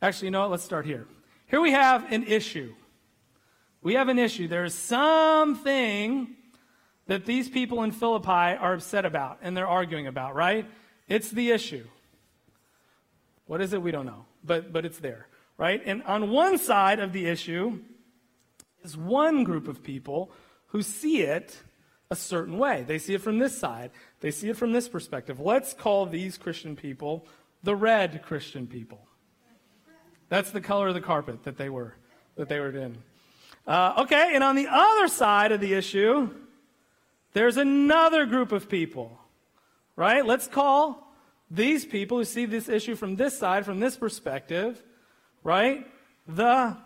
actually, 0.00 0.26
you 0.26 0.30
know 0.32 0.40
what? 0.42 0.50
Let's 0.50 0.64
start 0.64 0.86
here. 0.86 1.06
Here 1.46 1.60
we 1.60 1.72
have 1.72 2.10
an 2.12 2.24
issue. 2.24 2.74
We 3.82 3.94
have 3.94 4.08
an 4.08 4.18
issue. 4.18 4.48
There 4.48 4.64
is 4.64 4.74
something 4.74 6.34
that 7.06 7.26
these 7.26 7.48
people 7.48 7.82
in 7.82 7.90
Philippi 7.90 8.28
are 8.28 8.74
upset 8.74 9.04
about 9.04 9.38
and 9.42 9.56
they're 9.56 9.68
arguing 9.68 10.06
about, 10.06 10.34
right? 10.34 10.66
It's 11.08 11.30
the 11.30 11.50
issue. 11.50 11.86
What 13.46 13.60
is 13.60 13.72
it? 13.72 13.82
We 13.82 13.90
don't 13.90 14.06
know, 14.06 14.24
but, 14.44 14.72
but 14.72 14.84
it's 14.84 14.98
there, 14.98 15.26
right? 15.58 15.82
And 15.84 16.02
on 16.04 16.30
one 16.30 16.58
side 16.58 17.00
of 17.00 17.12
the 17.12 17.26
issue, 17.26 17.80
is 18.84 18.96
one 18.96 19.44
group 19.44 19.68
of 19.68 19.82
people 19.82 20.30
who 20.66 20.82
see 20.82 21.22
it 21.22 21.62
a 22.12 22.14
certain 22.14 22.58
way. 22.58 22.84
They 22.86 22.98
see 22.98 23.14
it 23.14 23.22
from 23.22 23.38
this 23.38 23.56
side, 23.56 23.90
they 24.20 24.30
see 24.30 24.50
it 24.50 24.56
from 24.58 24.72
this 24.72 24.86
perspective. 24.86 25.40
Let's 25.40 25.72
call 25.72 26.04
these 26.04 26.36
Christian 26.36 26.76
people 26.76 27.26
the 27.62 27.74
red 27.74 28.22
Christian 28.22 28.66
people. 28.66 29.00
That's 30.28 30.50
the 30.50 30.60
color 30.60 30.88
of 30.88 30.94
the 30.94 31.00
carpet 31.00 31.44
that 31.44 31.56
they 31.56 31.70
were 31.70 31.94
that 32.36 32.48
they 32.48 32.60
were 32.60 32.70
in. 32.70 32.98
Uh, 33.66 33.94
okay, 33.98 34.32
and 34.34 34.44
on 34.44 34.56
the 34.56 34.68
other 34.68 35.08
side 35.08 35.52
of 35.52 35.60
the 35.60 35.72
issue, 35.72 36.28
there's 37.32 37.56
another 37.56 38.26
group 38.26 38.52
of 38.52 38.68
people, 38.68 39.18
right? 39.96 40.24
Let's 40.26 40.46
call 40.46 41.14
these 41.50 41.86
people 41.86 42.18
who 42.18 42.24
see 42.24 42.44
this 42.44 42.68
issue 42.68 42.94
from 42.94 43.16
this 43.16 43.38
side, 43.38 43.64
from 43.64 43.80
this 43.80 43.96
perspective, 43.96 44.82
right? 45.44 45.86
The 46.26 46.76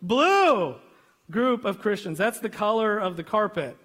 blue 0.00 0.76
group 1.32 1.64
of 1.64 1.80
Christians. 1.80 2.18
That's 2.18 2.38
the 2.38 2.48
color 2.48 2.98
of 2.98 3.16
the 3.16 3.24
carpet 3.24 3.76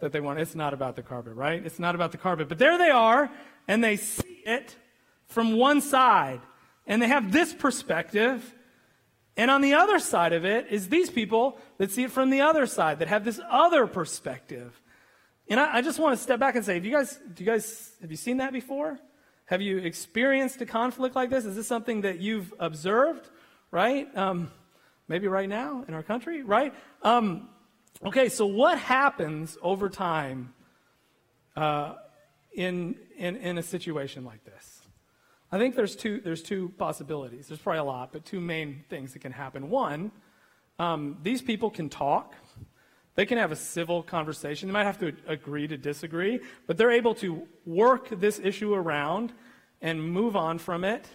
that 0.00 0.12
they 0.12 0.20
want. 0.20 0.38
It's 0.38 0.54
not 0.54 0.74
about 0.74 0.96
the 0.96 1.02
carpet, 1.02 1.34
right? 1.34 1.64
It's 1.64 1.78
not 1.78 1.94
about 1.94 2.12
the 2.12 2.18
carpet. 2.18 2.48
But 2.48 2.58
there 2.58 2.76
they 2.76 2.90
are, 2.90 3.30
and 3.66 3.82
they 3.82 3.96
see 3.96 4.42
it 4.44 4.76
from 5.26 5.56
one 5.56 5.80
side, 5.80 6.40
and 6.86 7.00
they 7.00 7.08
have 7.08 7.32
this 7.32 7.54
perspective. 7.54 8.54
And 9.36 9.50
on 9.50 9.60
the 9.60 9.74
other 9.74 9.98
side 9.98 10.32
of 10.32 10.44
it 10.44 10.66
is 10.70 10.88
these 10.88 11.10
people 11.10 11.58
that 11.78 11.90
see 11.90 12.04
it 12.04 12.10
from 12.10 12.30
the 12.30 12.40
other 12.40 12.66
side, 12.66 12.98
that 12.98 13.08
have 13.08 13.24
this 13.24 13.40
other 13.50 13.86
perspective. 13.86 14.80
And 15.48 15.58
I, 15.60 15.76
I 15.76 15.82
just 15.82 15.98
want 15.98 16.16
to 16.16 16.22
step 16.22 16.40
back 16.40 16.56
and 16.56 16.64
say, 16.64 16.74
have 16.74 16.84
you 16.84 16.92
guys, 16.92 17.18
do 17.34 17.44
you 17.44 17.50
guys, 17.50 17.92
have 18.00 18.10
you 18.10 18.16
seen 18.16 18.38
that 18.38 18.52
before? 18.52 18.98
Have 19.46 19.62
you 19.62 19.78
experienced 19.78 20.60
a 20.60 20.66
conflict 20.66 21.16
like 21.16 21.30
this? 21.30 21.44
Is 21.44 21.56
this 21.56 21.66
something 21.66 22.02
that 22.02 22.18
you've 22.20 22.52
observed? 22.58 23.28
Right? 23.70 24.14
Um, 24.16 24.50
maybe 25.08 25.26
right 25.26 25.48
now 25.48 25.84
in 25.88 25.94
our 25.94 26.02
country, 26.02 26.42
right? 26.42 26.72
Um, 27.02 27.48
okay, 28.04 28.28
so 28.28 28.46
what 28.46 28.78
happens 28.78 29.58
over 29.62 29.88
time 29.88 30.54
uh, 31.56 31.94
in, 32.52 32.96
in, 33.16 33.36
in 33.36 33.58
a 33.58 33.62
situation 33.62 34.24
like 34.24 34.44
this? 34.44 34.82
I 35.50 35.58
think 35.58 35.74
there's 35.74 35.96
two, 35.96 36.20
there's 36.20 36.42
two 36.42 36.72
possibilities. 36.76 37.48
There's 37.48 37.60
probably 37.60 37.80
a 37.80 37.84
lot, 37.84 38.12
but 38.12 38.24
two 38.24 38.40
main 38.40 38.84
things 38.90 39.14
that 39.14 39.20
can 39.20 39.32
happen. 39.32 39.70
One, 39.70 40.12
um, 40.78 41.16
these 41.22 41.40
people 41.40 41.70
can 41.70 41.88
talk. 41.88 42.34
They 43.14 43.24
can 43.24 43.38
have 43.38 43.50
a 43.50 43.56
civil 43.56 44.02
conversation. 44.02 44.68
They 44.68 44.72
might 44.72 44.84
have 44.84 44.98
to 44.98 45.12
agree 45.26 45.66
to 45.66 45.76
disagree, 45.76 46.40
but 46.66 46.76
they're 46.76 46.92
able 46.92 47.14
to 47.16 47.48
work 47.64 48.08
this 48.20 48.38
issue 48.38 48.74
around 48.74 49.32
and 49.80 50.02
move 50.02 50.36
on 50.36 50.58
from 50.58 50.84
it, 50.84 51.08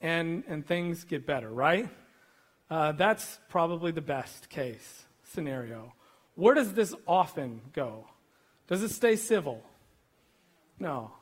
and, 0.00 0.42
and 0.48 0.66
things 0.66 1.04
get 1.04 1.24
better, 1.26 1.48
right? 1.48 1.88
Uh, 2.68 2.92
that's 2.92 3.38
probably 3.48 3.92
the 3.92 4.00
best 4.00 4.48
case 4.48 5.04
scenario. 5.24 5.92
Where 6.34 6.54
does 6.54 6.74
this 6.74 6.94
often 7.06 7.60
go? 7.72 8.06
Does 8.68 8.82
it 8.82 8.90
stay 8.90 9.16
civil? 9.16 9.62
No. 10.78 11.12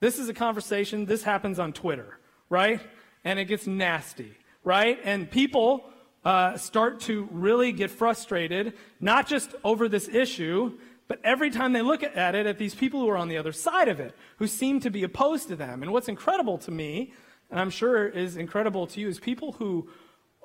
This 0.00 0.18
is 0.18 0.28
a 0.28 0.34
conversation, 0.34 1.06
this 1.06 1.22
happens 1.22 1.58
on 1.58 1.72
Twitter, 1.72 2.18
right? 2.48 2.80
And 3.24 3.38
it 3.38 3.46
gets 3.46 3.66
nasty, 3.66 4.32
right? 4.64 4.98
And 5.04 5.30
people 5.30 5.84
uh, 6.24 6.56
start 6.56 7.00
to 7.00 7.28
really 7.30 7.72
get 7.72 7.90
frustrated, 7.90 8.74
not 9.00 9.26
just 9.26 9.54
over 9.64 9.88
this 9.88 10.08
issue, 10.08 10.78
but 11.08 11.20
every 11.22 11.50
time 11.50 11.72
they 11.72 11.82
look 11.82 12.02
at 12.02 12.34
it, 12.34 12.46
at 12.46 12.58
these 12.58 12.74
people 12.74 13.00
who 13.00 13.08
are 13.08 13.16
on 13.16 13.28
the 13.28 13.36
other 13.36 13.52
side 13.52 13.88
of 13.88 14.00
it, 14.00 14.14
who 14.38 14.46
seem 14.46 14.80
to 14.80 14.90
be 14.90 15.04
opposed 15.04 15.48
to 15.48 15.56
them. 15.56 15.82
And 15.82 15.92
what's 15.92 16.08
incredible 16.08 16.58
to 16.58 16.70
me, 16.70 17.12
and 17.50 17.60
I'm 17.60 17.70
sure 17.70 18.08
is 18.08 18.36
incredible 18.36 18.86
to 18.88 19.00
you, 19.00 19.08
is 19.08 19.20
people 19.20 19.52
who 19.52 19.88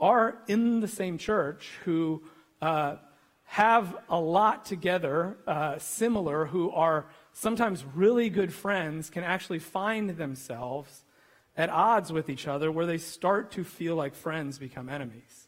are 0.02 0.40
in 0.48 0.82
the 0.82 0.88
same 0.88 1.18
church 1.18 1.72
who 1.86 2.24
uh, 2.62 2.96
have 3.44 3.96
a 4.10 4.20
lot 4.20 4.66
together, 4.66 5.38
uh, 5.46 5.78
similar, 5.78 6.48
who 6.48 6.72
are 6.72 7.06
sometimes 7.34 7.86
really 7.96 8.30
good 8.30 8.52
friends, 8.52 9.10
can 9.10 9.24
actually 9.24 9.60
find 9.60 10.10
themselves 10.18 11.04
at 11.56 11.70
odds 11.70 12.12
with 12.12 12.30
each 12.30 12.48
other 12.48 12.72
where 12.72 12.86
they 12.86 12.98
start 12.98 13.52
to 13.52 13.64
feel 13.64 13.96
like 13.96 14.16
friends 14.16 14.58
become 14.58 14.90
enemies. 14.90 15.48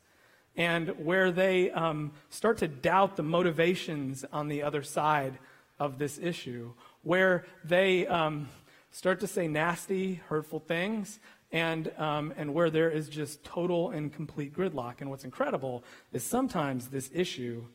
and 0.55 0.89
where 1.03 1.31
they 1.31 1.71
um, 1.71 2.11
start 2.29 2.57
to 2.59 2.67
doubt 2.67 3.15
the 3.15 3.23
motivations 3.23 4.23
on 4.31 4.47
the 4.47 4.61
other 4.61 4.83
side 4.83 5.39
of 5.79 5.97
this 5.97 6.19
issue, 6.19 6.71
where 7.01 7.45
they 7.63 8.05
um, 8.07 8.47
start 8.91 9.19
to 9.19 9.27
say 9.27 9.47
nasty, 9.47 10.15
hurtful 10.29 10.59
things, 10.59 11.19
and, 11.53 11.91
um, 11.99 12.33
and 12.35 12.51
where 12.53 12.71
there 12.71 12.89
is 12.89 13.07
just 13.07 13.43
total 13.43 13.91
and 13.91 14.11
complete 14.11 14.53
gridlock. 14.53 14.95
And 14.99 15.09
what's 15.09 15.23
incredible 15.23 15.83
is 16.11 16.23
sometimes 16.23 16.87
this 16.87 17.11
issue 17.13 17.65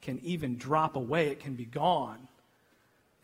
can 0.00 0.20
even 0.22 0.56
drop 0.56 0.94
away, 0.96 1.28
it 1.28 1.40
can 1.40 1.54
be 1.54 1.64
gone. 1.64 2.28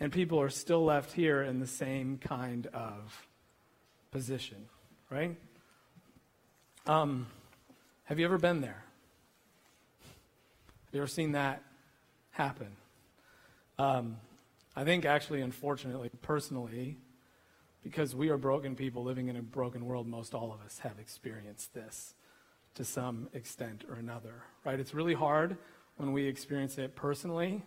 And 0.01 0.11
people 0.11 0.40
are 0.40 0.51
still 0.51 0.85
left 0.85 1.12
here 1.12 1.42
in 1.42 1.61
the 1.61 1.66
same 1.66 2.18
kind 2.18 2.66
of 2.68 3.27
position, 4.11 4.68
right? 5.11 5.37
Um, 6.87 7.27
have 8.05 8.18
you 8.18 8.25
ever 8.25 8.38
been 8.38 8.61
there? 8.61 8.83
Have 10.87 10.94
you 10.94 11.01
ever 11.01 11.07
seen 11.07 11.33
that 11.33 11.62
happen? 12.33 12.68
Um, 13.79 14.16
I 14.75 14.83
think, 14.85 15.05
actually, 15.05 15.42
unfortunately, 15.42 16.11
personally, 16.23 16.96
because 17.83 18.14
we 18.14 18.29
are 18.29 18.37
broken 18.37 18.77
people 18.77 19.03
living 19.03 19.29
in 19.29 19.37
a 19.37 19.43
broken 19.43 19.87
world, 19.87 20.07
most 20.07 20.35
all 20.35 20.53
of 20.53 20.61
us 20.61 20.81
have 20.81 20.99
experienced 20.99 21.75
this 21.75 22.14
to 22.75 22.85
some 22.85 23.29
extent 23.33 23.85
or 23.88 23.97
another, 23.97 24.43
right? 24.64 24.79
It's 24.79 24.95
really 24.95 25.14
hard 25.14 25.57
when 25.97 26.12
we 26.12 26.27
experience 26.27 26.79
it 26.79 26.95
personally. 26.95 27.62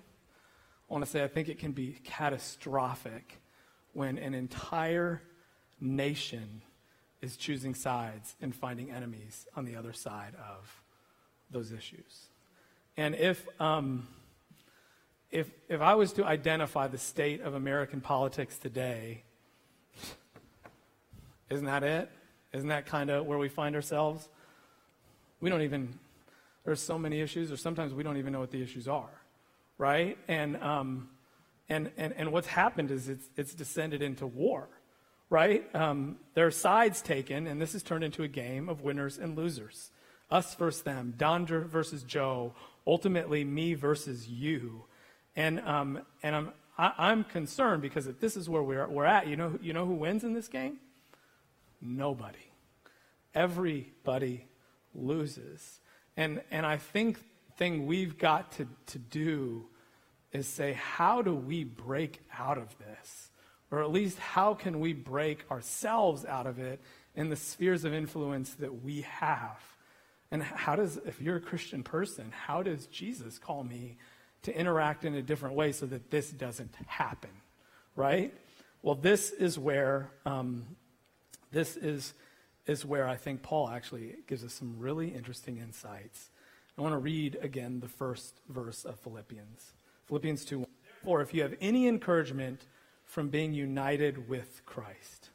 I 0.89 0.93
want 0.93 1.03
to 1.03 1.09
say 1.09 1.23
I 1.23 1.27
think 1.27 1.49
it 1.49 1.59
can 1.59 1.71
be 1.71 1.97
catastrophic 2.03 3.39
when 3.93 4.17
an 4.17 4.33
entire 4.33 5.21
nation 5.79 6.61
is 7.21 7.37
choosing 7.37 7.73
sides 7.73 8.35
and 8.41 8.55
finding 8.55 8.91
enemies 8.91 9.47
on 9.55 9.65
the 9.65 9.75
other 9.75 9.93
side 9.93 10.33
of 10.35 10.81
those 11.49 11.71
issues. 11.71 12.27
And 12.97 13.15
if, 13.15 13.47
um, 13.59 14.07
if, 15.31 15.49
if 15.69 15.81
I 15.81 15.95
was 15.95 16.13
to 16.13 16.25
identify 16.25 16.87
the 16.87 16.97
state 16.97 17.41
of 17.41 17.53
American 17.53 18.01
politics 18.01 18.57
today, 18.57 19.23
isn't 21.53 21.65
that 21.65 21.83
it? 21.83 22.09
Isn't 22.53 22.69
that 22.69 22.85
kind 22.85 23.09
of 23.09 23.25
where 23.25 23.37
we 23.37 23.49
find 23.49 23.75
ourselves? 23.75 24.27
We 25.39 25.49
don't 25.49 25.61
even, 25.61 25.97
there's 26.65 26.81
so 26.81 26.97
many 26.97 27.21
issues, 27.21 27.51
or 27.51 27.57
sometimes 27.57 27.93
we 27.93 28.03
don't 28.03 28.17
even 28.17 28.33
know 28.33 28.39
what 28.39 28.51
the 28.51 28.61
issues 28.61 28.87
are, 28.87 29.09
right? 29.77 30.17
And, 30.27 30.57
um, 30.57 31.09
and, 31.69 31.91
and, 31.97 32.13
and 32.15 32.31
what's 32.31 32.47
happened 32.47 32.91
is 32.91 33.09
it's, 33.09 33.27
it's 33.35 33.53
descended 33.53 34.01
into 34.01 34.27
war, 34.27 34.67
right? 35.29 35.63
Um, 35.75 36.17
there 36.35 36.45
are 36.45 36.51
sides 36.51 37.01
taken, 37.01 37.47
and 37.47 37.61
this 37.61 37.73
has 37.73 37.83
turned 37.83 38.03
into 38.03 38.23
a 38.23 38.27
game 38.27 38.69
of 38.69 38.81
winners 38.81 39.17
and 39.17 39.35
losers. 39.37 39.91
Us 40.29 40.55
versus 40.55 40.81
them, 40.83 41.13
Don 41.17 41.45
versus 41.45 42.03
Joe, 42.03 42.53
ultimately 42.87 43.43
me 43.43 43.73
versus 43.73 44.27
you. 44.27 44.85
And, 45.35 45.59
um, 45.61 46.01
and 46.21 46.35
I'm, 46.35 46.51
I, 46.77 46.85
am 46.85 46.93
i 46.97 47.11
am 47.11 47.23
concerned 47.23 47.81
because 47.81 48.07
if 48.07 48.19
this 48.19 48.35
is 48.35 48.49
where 48.49 48.63
we're, 48.63 48.87
we're 48.87 49.05
at, 49.05 49.27
you 49.27 49.35
know, 49.35 49.57
you 49.61 49.73
know 49.73 49.85
who 49.85 49.93
wins 49.93 50.23
in 50.23 50.33
this 50.33 50.47
game? 50.47 50.77
Nobody. 51.83 52.39
Everybody 53.35 54.47
loses. 54.95 55.81
And, 56.15 56.41
and 56.49 56.65
I 56.65 56.77
think 56.77 57.19
thing 57.57 57.85
we've 57.85 58.17
got 58.17 58.53
to, 58.53 58.67
to 58.87 58.99
do 58.99 59.65
is 60.31 60.47
say, 60.47 60.73
how 60.73 61.21
do 61.21 61.35
we 61.35 61.63
break 61.63 62.21
out 62.37 62.57
of 62.57 62.75
this? 62.79 63.29
Or 63.69 63.83
at 63.83 63.91
least, 63.91 64.17
how 64.19 64.53
can 64.53 64.79
we 64.79 64.93
break 64.93 65.45
ourselves 65.51 66.25
out 66.25 66.47
of 66.47 66.59
it 66.59 66.79
in 67.15 67.29
the 67.29 67.35
spheres 67.35 67.85
of 67.85 67.93
influence 67.93 68.53
that 68.55 68.83
we 68.83 69.01
have? 69.01 69.59
And 70.31 70.41
how 70.41 70.75
does, 70.75 70.97
if 71.05 71.21
you're 71.21 71.35
a 71.35 71.41
Christian 71.41 71.83
person, 71.83 72.31
how 72.31 72.63
does 72.63 72.85
Jesus 72.87 73.37
call 73.37 73.63
me 73.63 73.97
to 74.43 74.57
interact 74.57 75.05
in 75.05 75.15
a 75.15 75.21
different 75.21 75.55
way 75.55 75.71
so 75.71 75.85
that 75.87 76.09
this 76.11 76.31
doesn't 76.31 76.73
happen? 76.87 77.29
Right? 77.95 78.33
Well, 78.81 78.95
this 78.95 79.31
is 79.31 79.59
where 79.59 80.11
um, 80.25 80.65
this 81.53 81.77
is, 81.77 82.13
is 82.67 82.85
where 82.85 83.07
I 83.07 83.15
think 83.15 83.41
Paul 83.41 83.69
actually 83.69 84.15
gives 84.27 84.43
us 84.43 84.53
some 84.53 84.75
really 84.77 85.07
interesting 85.07 85.57
insights. 85.57 86.29
I 86.77 86.81
want 86.81 86.93
to 86.93 86.99
read 86.99 87.37
again 87.41 87.79
the 87.79 87.87
first 87.87 88.41
verse 88.49 88.83
of 88.83 88.99
Philippians. 88.99 89.73
Philippians 90.07 90.43
2 90.43 90.65
Therefore, 91.03 91.21
if 91.21 91.33
you 91.33 91.41
have 91.41 91.55
any 91.59 91.87
encouragement 91.87 92.61
from 93.03 93.27
being 93.27 93.53
united 93.53 94.29
with 94.29 94.61
Christ, 94.65 95.31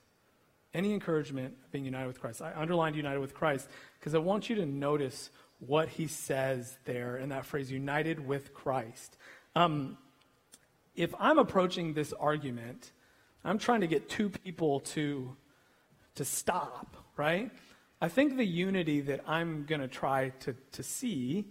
any 0.72 0.94
encouragement 0.94 1.56
of 1.62 1.70
being 1.70 1.84
united 1.84 2.06
with 2.06 2.20
Christ. 2.20 2.40
I 2.40 2.52
underlined 2.56 2.96
united 2.96 3.20
with 3.20 3.34
Christ 3.34 3.68
because 3.98 4.14
I 4.14 4.18
want 4.18 4.48
you 4.48 4.56
to 4.56 4.66
notice 4.66 5.30
what 5.58 5.88
he 5.88 6.06
says 6.06 6.78
there 6.84 7.16
in 7.16 7.30
that 7.30 7.44
phrase, 7.44 7.70
united 7.70 8.26
with 8.26 8.54
Christ. 8.54 9.16
Um, 9.54 9.98
if 10.94 11.14
I'm 11.18 11.38
approaching 11.38 11.94
this 11.94 12.12
argument, 12.14 12.92
I'm 13.44 13.58
trying 13.58 13.80
to 13.82 13.86
get 13.86 14.08
two 14.08 14.30
people 14.30 14.80
to, 14.80 15.36
to 16.18 16.24
stop, 16.24 16.96
right? 17.16 17.50
I 18.00 18.08
think 18.08 18.36
the 18.36 18.46
unity 18.46 19.00
that 19.02 19.20
I'm 19.26 19.64
going 19.64 19.80
to 19.80 19.88
try 19.88 20.30
to, 20.40 20.54
to 20.72 20.82
see, 20.82 21.46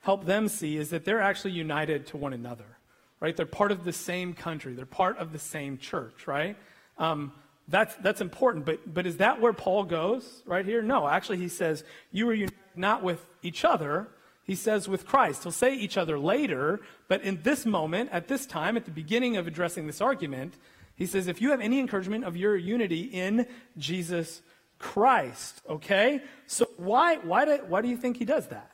help 0.00 0.24
them 0.24 0.48
see, 0.48 0.76
is 0.76 0.90
that 0.90 1.04
they're 1.04 1.20
actually 1.20 1.52
united 1.52 2.06
to 2.08 2.16
one 2.16 2.32
another, 2.32 2.76
right? 3.18 3.36
They're 3.36 3.46
part 3.46 3.72
of 3.72 3.84
the 3.84 3.92
same 3.92 4.34
country, 4.34 4.74
they're 4.74 4.86
part 4.86 5.18
of 5.18 5.32
the 5.32 5.38
same 5.38 5.78
church, 5.78 6.26
right? 6.26 6.56
Um, 6.98 7.32
that's, 7.66 7.94
that's 7.96 8.20
important. 8.20 8.66
But, 8.66 8.92
but 8.92 9.06
is 9.06 9.16
that 9.18 9.40
where 9.40 9.52
Paul 9.52 9.84
goes 9.84 10.42
right 10.44 10.64
here? 10.64 10.82
No, 10.82 11.08
actually, 11.08 11.38
he 11.38 11.48
says, 11.48 11.84
You 12.12 12.28
are 12.28 12.34
united 12.34 12.54
not 12.76 13.02
with 13.02 13.24
each 13.42 13.64
other. 13.64 14.08
He 14.44 14.54
says 14.54 14.88
with 14.88 15.06
Christ. 15.06 15.44
He'll 15.44 15.52
say 15.52 15.74
each 15.74 15.96
other 15.96 16.18
later, 16.18 16.80
but 17.08 17.22
in 17.22 17.42
this 17.42 17.64
moment, 17.64 18.10
at 18.10 18.26
this 18.26 18.46
time, 18.46 18.76
at 18.76 18.84
the 18.84 18.90
beginning 18.90 19.36
of 19.36 19.46
addressing 19.46 19.86
this 19.86 20.00
argument, 20.00 20.54
he 21.00 21.06
says, 21.06 21.28
If 21.28 21.40
you 21.40 21.50
have 21.50 21.62
any 21.62 21.80
encouragement 21.80 22.24
of 22.24 22.36
your 22.36 22.54
unity 22.54 23.04
in 23.04 23.46
Jesus 23.78 24.42
Christ, 24.78 25.62
okay? 25.66 26.22
So 26.46 26.68
why, 26.76 27.16
why, 27.16 27.46
do, 27.46 27.58
why 27.66 27.80
do 27.80 27.88
you 27.88 27.96
think 27.96 28.18
he 28.18 28.26
does 28.26 28.48
that? 28.48 28.70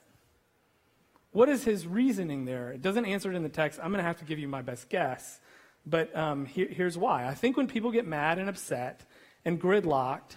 What 1.30 1.48
is 1.48 1.62
his 1.62 1.86
reasoning 1.86 2.44
there? 2.44 2.72
It 2.72 2.82
doesn't 2.82 3.04
answer 3.06 3.30
it 3.30 3.36
in 3.36 3.44
the 3.44 3.48
text. 3.48 3.78
I'm 3.80 3.92
going 3.92 3.98
to 3.98 4.06
have 4.06 4.18
to 4.18 4.24
give 4.24 4.40
you 4.40 4.48
my 4.48 4.60
best 4.60 4.88
guess. 4.88 5.38
But 5.86 6.16
um, 6.16 6.46
here, 6.46 6.66
here's 6.68 6.98
why. 6.98 7.28
I 7.28 7.34
think 7.34 7.56
when 7.56 7.68
people 7.68 7.92
get 7.92 8.08
mad 8.08 8.40
and 8.40 8.48
upset 8.48 9.02
and 9.44 9.60
gridlocked, 9.62 10.34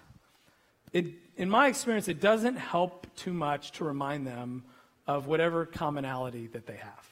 it, 0.93 1.07
in 1.37 1.49
my 1.49 1.69
experience, 1.69 2.07
it 2.07 2.21
doesn't 2.21 2.57
help 2.57 3.07
too 3.15 3.33
much 3.33 3.71
to 3.73 3.83
remind 3.83 4.27
them 4.27 4.63
of 5.07 5.25
whatever 5.25 5.65
commonality 5.65 6.45
that 6.47 6.67
they 6.67 6.75
have. 6.75 7.09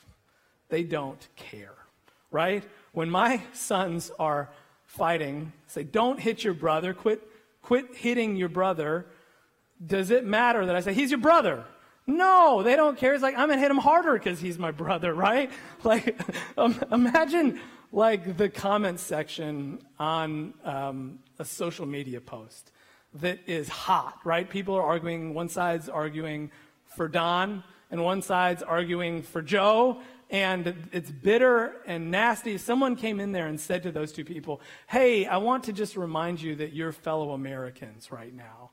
They 0.70 0.84
don't 0.84 1.28
care, 1.36 1.74
right? 2.30 2.64
When 2.92 3.10
my 3.10 3.42
sons 3.54 4.12
are 4.20 4.50
fighting, 4.88 5.54
say, 5.68 5.84
don't 5.84 6.20
hit 6.20 6.44
your 6.44 6.56
brother, 6.56 6.94
quit, 6.94 7.22
quit 7.62 7.96
hitting 7.96 8.36
your 8.36 8.50
brother. 8.50 9.06
Does 9.86 10.10
it 10.10 10.26
matter 10.26 10.66
that 10.66 10.76
I 10.76 10.80
say, 10.80 10.94
he's 10.94 11.12
your 11.12 11.20
brother? 11.20 11.66
No, 12.08 12.64
they 12.64 12.76
don't 12.76 12.98
care. 12.98 13.14
It's 13.14 13.22
like, 13.22 13.38
I'm 13.38 13.48
going 13.48 13.58
to 13.58 13.62
hit 13.62 13.70
him 13.70 13.78
harder 13.78 14.14
because 14.14 14.40
he's 14.40 14.58
my 14.58 14.72
brother, 14.72 15.14
right? 15.28 15.52
Like, 15.84 16.20
um, 16.58 16.80
imagine 16.92 17.60
like 17.92 18.38
the 18.38 18.50
comment 18.50 19.00
section 19.00 19.80
on 20.00 20.54
um, 20.64 21.20
a 21.38 21.46
social 21.46 21.86
media 21.86 22.20
post 22.20 22.72
that 23.16 23.40
is 23.46 23.70
hot, 23.70 24.20
right? 24.24 24.50
People 24.50 24.76
are 24.76 24.84
arguing, 24.84 25.34
one 25.34 25.50
side's 25.50 25.90
arguing 25.90 26.52
for 26.86 27.08
Don, 27.08 27.64
and 27.92 28.04
one 28.04 28.22
side's 28.22 28.64
arguing 28.64 29.22
for 29.22 29.42
Joe, 29.42 30.02
and 30.30 30.90
it's 30.92 31.10
bitter 31.10 31.76
and 31.86 32.12
nasty. 32.12 32.58
Someone 32.58 32.96
came 32.96 33.20
in 33.20 33.32
there 33.32 33.48
and 33.48 33.60
said 33.60 33.84
to 33.84 33.92
those 33.92 34.12
two 34.12 34.26
people, 34.26 34.62
Hey, 34.88 35.26
I 35.26 35.38
want 35.38 35.66
to 35.66 35.74
just 35.74 35.96
remind 35.96 36.42
you 36.42 36.56
that 36.58 36.74
you're 36.74 36.92
fellow 36.92 37.32
Americans 37.32 38.12
right 38.12 38.34
now. 38.34 38.72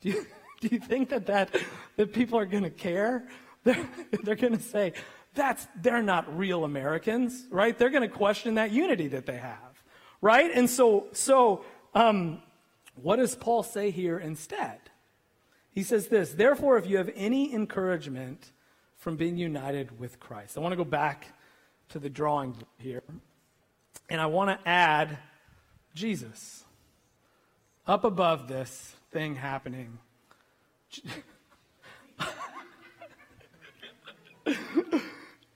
Do 0.00 0.10
you, 0.10 0.26
do 0.60 0.68
you 0.70 0.78
think 0.78 1.08
that, 1.10 1.26
that, 1.26 1.54
that 1.96 2.12
people 2.12 2.38
are 2.38 2.46
going 2.46 2.64
to 2.64 2.70
care? 2.70 3.28
They're, 3.64 3.90
they're 4.22 4.36
going 4.36 4.56
to 4.56 4.62
say, 4.62 4.94
that's, 5.34 5.68
they're 5.76 6.00
not 6.00 6.38
real 6.38 6.64
Americans, 6.64 7.46
right? 7.50 7.76
They're 7.76 7.90
going 7.90 8.08
to 8.08 8.16
question 8.16 8.54
that 8.54 8.70
unity 8.70 9.08
that 9.08 9.26
they 9.26 9.36
have, 9.36 9.82
right? 10.22 10.50
And 10.54 10.68
so, 10.70 11.08
so, 11.12 11.62
um, 11.94 12.40
what 12.94 13.16
does 13.16 13.34
Paul 13.34 13.62
say 13.62 13.90
here 13.90 14.18
instead? 14.18 14.78
He 15.70 15.82
says 15.82 16.08
this, 16.08 16.32
therefore, 16.32 16.78
if 16.78 16.86
you 16.86 16.96
have 16.96 17.10
any 17.14 17.52
encouragement 17.52 18.50
from 19.00 19.16
being 19.16 19.36
united 19.36 19.98
with 19.98 20.20
Christ, 20.20 20.56
I 20.56 20.60
want 20.60 20.72
to 20.72 20.76
go 20.76 20.84
back 20.84 21.26
to 21.90 21.98
the 21.98 22.08
drawing 22.08 22.56
here, 22.78 23.02
and 24.08 24.20
I 24.20 24.26
want 24.26 24.50
to 24.50 24.68
add 24.68 25.18
Jesus 25.94 26.64
up 27.86 28.04
above 28.04 28.46
this 28.46 28.94
thing 29.10 29.34
happening. 29.34 29.98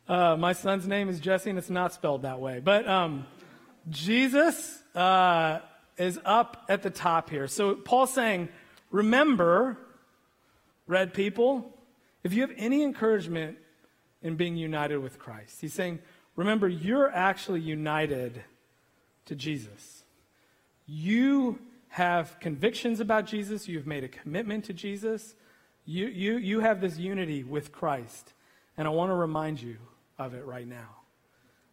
Uh, 0.06 0.36
my 0.36 0.52
son's 0.52 0.86
name 0.86 1.08
is 1.08 1.18
Jesse, 1.18 1.48
and 1.48 1.58
it's 1.58 1.70
not 1.70 1.94
spelled 1.94 2.22
that 2.22 2.38
way. 2.38 2.60
But 2.62 2.86
um, 2.86 3.26
Jesus 3.88 4.78
uh, 4.94 5.60
is 5.96 6.20
up 6.26 6.64
at 6.68 6.82
the 6.82 6.90
top 6.90 7.30
here. 7.30 7.48
So 7.48 7.74
Paul's 7.74 8.12
saying, 8.12 8.50
remember, 8.90 9.78
red 10.86 11.14
people, 11.14 11.72
if 12.24 12.32
you 12.32 12.40
have 12.40 12.52
any 12.56 12.82
encouragement 12.82 13.58
in 14.22 14.34
being 14.34 14.56
united 14.56 14.98
with 14.98 15.18
Christ, 15.18 15.60
he's 15.60 15.74
saying, 15.74 16.00
remember, 16.34 16.66
you're 16.66 17.10
actually 17.10 17.60
united 17.60 18.42
to 19.26 19.36
Jesus. 19.36 20.02
You 20.86 21.60
have 21.88 22.40
convictions 22.40 22.98
about 22.98 23.26
Jesus, 23.26 23.68
you've 23.68 23.86
made 23.86 24.02
a 24.02 24.08
commitment 24.08 24.64
to 24.64 24.72
Jesus, 24.72 25.36
you, 25.84 26.06
you, 26.06 26.38
you 26.38 26.60
have 26.60 26.80
this 26.80 26.98
unity 26.98 27.44
with 27.44 27.70
Christ. 27.70 28.32
And 28.76 28.88
I 28.88 28.90
want 28.90 29.10
to 29.10 29.14
remind 29.14 29.62
you 29.62 29.76
of 30.18 30.34
it 30.34 30.44
right 30.44 30.66
now. 30.66 30.88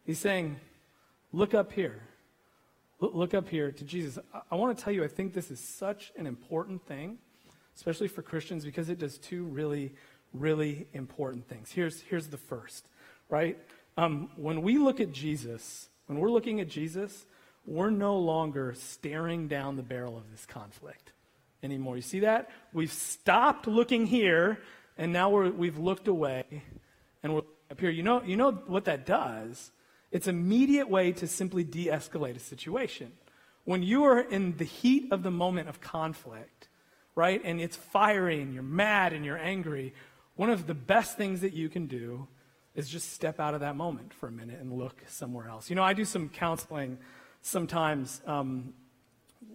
He's 0.06 0.20
saying, 0.20 0.60
look 1.32 1.54
up 1.54 1.72
here. 1.72 2.02
Look 3.00 3.34
up 3.34 3.50
here 3.50 3.72
to 3.72 3.84
Jesus. 3.84 4.20
I 4.52 4.56
want 4.56 4.78
to 4.78 4.84
tell 4.84 4.94
you, 4.94 5.04
I 5.04 5.08
think 5.08 5.34
this 5.34 5.50
is 5.50 5.60
such 5.60 6.12
an 6.18 6.28
important 6.28 6.86
thing, 6.86 7.18
especially 7.76 8.08
for 8.08 8.22
Christians, 8.22 8.64
because 8.64 8.90
it 8.90 9.00
does 9.00 9.18
two 9.18 9.46
really, 9.46 9.94
really 10.34 10.88
important 10.94 11.48
things. 11.48 11.72
Here's, 11.72 12.02
here's 12.02 12.28
the 12.28 12.38
first, 12.38 12.88
right? 13.30 13.58
Um, 13.98 14.30
when 14.36 14.62
we 14.62 14.78
look 14.78 15.00
at 15.00 15.12
Jesus, 15.12 15.90
when 16.08 16.20
we're 16.20 16.32
looking 16.32 16.60
at 16.62 16.68
Jesus, 16.68 17.26
we're 17.66 17.90
no 17.90 18.18
longer 18.18 18.74
staring 18.78 19.48
down 19.48 19.76
the 19.76 19.84
barrel 19.84 20.18
of 20.18 20.32
this 20.32 20.46
conflict 20.46 21.14
anymore. 21.64 21.96
You 21.96 22.02
see 22.02 22.22
that? 22.22 22.50
We've 22.74 22.92
stopped 22.92 23.68
looking 23.68 24.06
here, 24.06 24.60
and 24.98 25.14
now 25.14 25.30
we 25.30 25.68
have 25.68 25.78
looked 25.78 26.08
away, 26.08 26.64
and 27.22 27.36
we're 27.36 27.42
up 27.70 27.80
here. 27.80 27.90
You 27.90 28.04
know, 28.04 28.24
you 28.24 28.36
know 28.36 28.52
what 28.52 28.86
that 28.86 29.06
does? 29.06 29.72
It's 30.12 30.28
a 30.28 30.32
immediate 30.32 30.90
way 30.90 31.12
to 31.14 31.28
simply 31.28 31.64
de 31.64 31.88
escalate 31.88 32.36
a 32.36 32.40
situation. 32.40 33.14
When 33.64 33.84
you 33.84 34.04
are 34.06 34.20
in 34.20 34.58
the 34.58 34.66
heat 34.66 35.12
of 35.12 35.24
the 35.24 35.32
moment 35.32 35.70
of 35.70 35.80
conflict, 35.80 36.68
right, 37.16 37.42
and 37.44 37.62
it's 37.62 37.76
fiery 37.76 38.42
and 38.42 38.54
you're 38.54 38.64
mad 38.64 39.14
and 39.14 39.24
you're 39.24 39.38
angry, 39.38 39.94
one 40.36 40.50
of 40.50 40.68
the 40.68 40.74
best 40.74 41.18
things 41.18 41.42
that 41.42 41.54
you 41.54 41.70
can 41.70 41.88
do 41.88 42.28
is 42.74 42.90
just 42.90 43.14
step 43.14 43.40
out 43.40 43.54
of 43.54 43.60
that 43.60 43.76
moment 43.76 44.14
for 44.14 44.28
a 44.28 44.32
minute 44.32 44.60
and 44.60 44.72
look 44.72 45.02
somewhere 45.08 45.48
else. 45.48 45.70
You 45.70 45.76
know, 45.76 45.84
I 45.84 45.94
do 45.94 46.06
some 46.06 46.30
counseling 46.30 46.98
sometimes 47.42 48.22
um, 48.26 48.74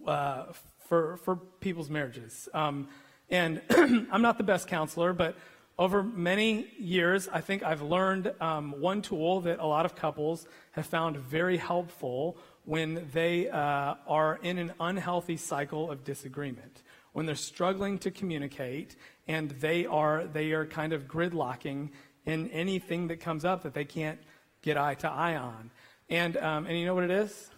uh, 0.05 0.45
for, 0.87 1.17
for 1.17 1.35
people's 1.35 1.89
marriages. 1.89 2.47
Um, 2.53 2.87
and 3.29 3.61
I'm 3.69 4.21
not 4.21 4.37
the 4.37 4.43
best 4.43 4.67
counselor, 4.67 5.13
but 5.13 5.35
over 5.79 6.01
many 6.01 6.67
years, 6.79 7.29
I 7.31 7.41
think 7.41 7.63
I've 7.63 7.81
learned 7.81 8.33
um, 8.41 8.79
one 8.79 9.01
tool 9.01 9.41
that 9.41 9.59
a 9.59 9.65
lot 9.65 9.85
of 9.85 9.95
couples 9.95 10.47
have 10.71 10.85
found 10.85 11.17
very 11.17 11.57
helpful 11.57 12.37
when 12.65 13.07
they 13.13 13.47
uh, 13.49 13.95
are 14.07 14.39
in 14.41 14.57
an 14.57 14.73
unhealthy 14.79 15.37
cycle 15.37 15.91
of 15.91 16.03
disagreement, 16.03 16.83
when 17.13 17.25
they're 17.25 17.35
struggling 17.35 17.99
to 17.99 18.11
communicate 18.11 18.95
and 19.27 19.51
they 19.51 19.85
are, 19.85 20.25
they 20.25 20.51
are 20.51 20.65
kind 20.65 20.93
of 20.93 21.07
gridlocking 21.07 21.89
in 22.25 22.49
anything 22.49 23.07
that 23.07 23.19
comes 23.19 23.45
up 23.45 23.63
that 23.63 23.73
they 23.73 23.85
can't 23.85 24.19
get 24.61 24.77
eye 24.77 24.95
to 24.95 25.09
eye 25.09 25.35
on. 25.35 25.71
And, 26.09 26.37
um, 26.37 26.65
and 26.65 26.77
you 26.77 26.85
know 26.85 26.95
what 26.95 27.03
it 27.03 27.11
is? 27.11 27.49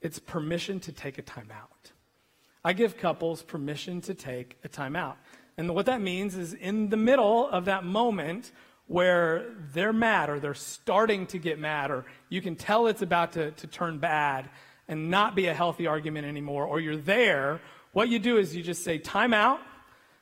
It's 0.00 0.18
permission 0.18 0.80
to 0.80 0.92
take 0.92 1.18
a 1.18 1.22
time 1.22 1.50
out. 1.50 1.92
I 2.64 2.72
give 2.72 2.96
couples 2.96 3.42
permission 3.42 4.00
to 4.02 4.14
take 4.14 4.58
a 4.64 4.68
time 4.68 4.96
out. 4.96 5.16
And 5.56 5.74
what 5.74 5.86
that 5.86 6.00
means 6.00 6.36
is 6.36 6.52
in 6.52 6.90
the 6.90 6.96
middle 6.96 7.48
of 7.48 7.64
that 7.66 7.84
moment 7.84 8.52
where 8.88 9.46
they're 9.72 9.92
mad 9.92 10.30
or 10.30 10.38
they're 10.38 10.54
starting 10.54 11.26
to 11.26 11.38
get 11.38 11.58
mad 11.58 11.90
or 11.90 12.04
you 12.28 12.40
can 12.40 12.54
tell 12.56 12.86
it's 12.86 13.02
about 13.02 13.32
to, 13.32 13.50
to 13.52 13.66
turn 13.66 13.98
bad 13.98 14.48
and 14.88 15.10
not 15.10 15.34
be 15.34 15.46
a 15.46 15.54
healthy 15.54 15.86
argument 15.86 16.26
anymore, 16.26 16.64
or 16.64 16.78
you're 16.78 16.96
there, 16.96 17.60
what 17.92 18.08
you 18.08 18.18
do 18.18 18.36
is 18.36 18.54
you 18.54 18.62
just 18.62 18.84
say, 18.84 18.98
time 18.98 19.34
out. 19.34 19.60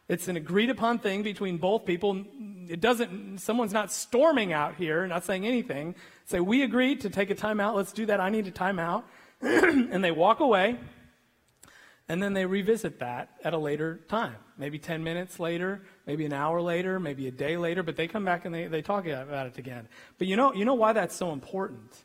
It's 0.09 0.29
an 0.29 0.37
agreed 0.37 0.71
upon 0.71 0.99
thing 0.99 1.23
between 1.23 1.57
both 1.57 1.87
people. 1.87 2.25
It 2.69 2.81
doesn't, 2.81 3.39
someone's 3.39 3.73
not 3.73 3.91
storming 3.91 4.53
out 4.53 4.75
here, 4.77 5.07
not 5.07 5.25
saying 5.25 5.47
anything. 5.47 5.95
Say, 6.27 6.41
we 6.41 6.63
agreed 6.63 7.01
to 7.03 7.11
take 7.11 7.31
a 7.31 7.35
time 7.35 7.61
out. 7.61 7.75
Let's 7.75 7.93
do 7.93 8.07
that. 8.07 8.21
I 8.21 8.29
need 8.29 8.47
a 8.47 8.51
time 8.51 8.79
out. 8.79 9.07
and 9.41 10.05
they 10.05 10.11
walk 10.11 10.41
away. 10.41 10.79
And 12.09 12.23
then 12.23 12.35
they 12.35 12.45
revisit 12.45 12.99
that 12.99 13.31
at 13.43 13.55
a 13.55 13.59
later 13.59 14.01
time, 14.09 14.37
maybe 14.59 14.79
10 14.79 15.03
minutes 15.03 15.41
later, 15.41 15.83
maybe 16.07 16.27
an 16.27 16.35
hour 16.35 16.61
later, 16.61 17.01
maybe 17.01 17.29
a 17.29 17.31
day 17.31 17.57
later, 17.57 17.83
but 17.83 17.97
they 17.97 18.07
come 18.07 18.27
back 18.27 18.45
and 18.45 18.55
they, 18.55 18.67
they 18.67 18.83
talk 18.83 19.07
about 19.07 19.47
it 19.47 19.57
again. 19.57 19.89
But 20.19 20.27
you 20.27 20.37
know, 20.37 20.53
you 20.53 20.67
know 20.67 20.75
why 20.75 20.93
that's 20.93 21.17
so 21.17 21.33
important? 21.33 22.05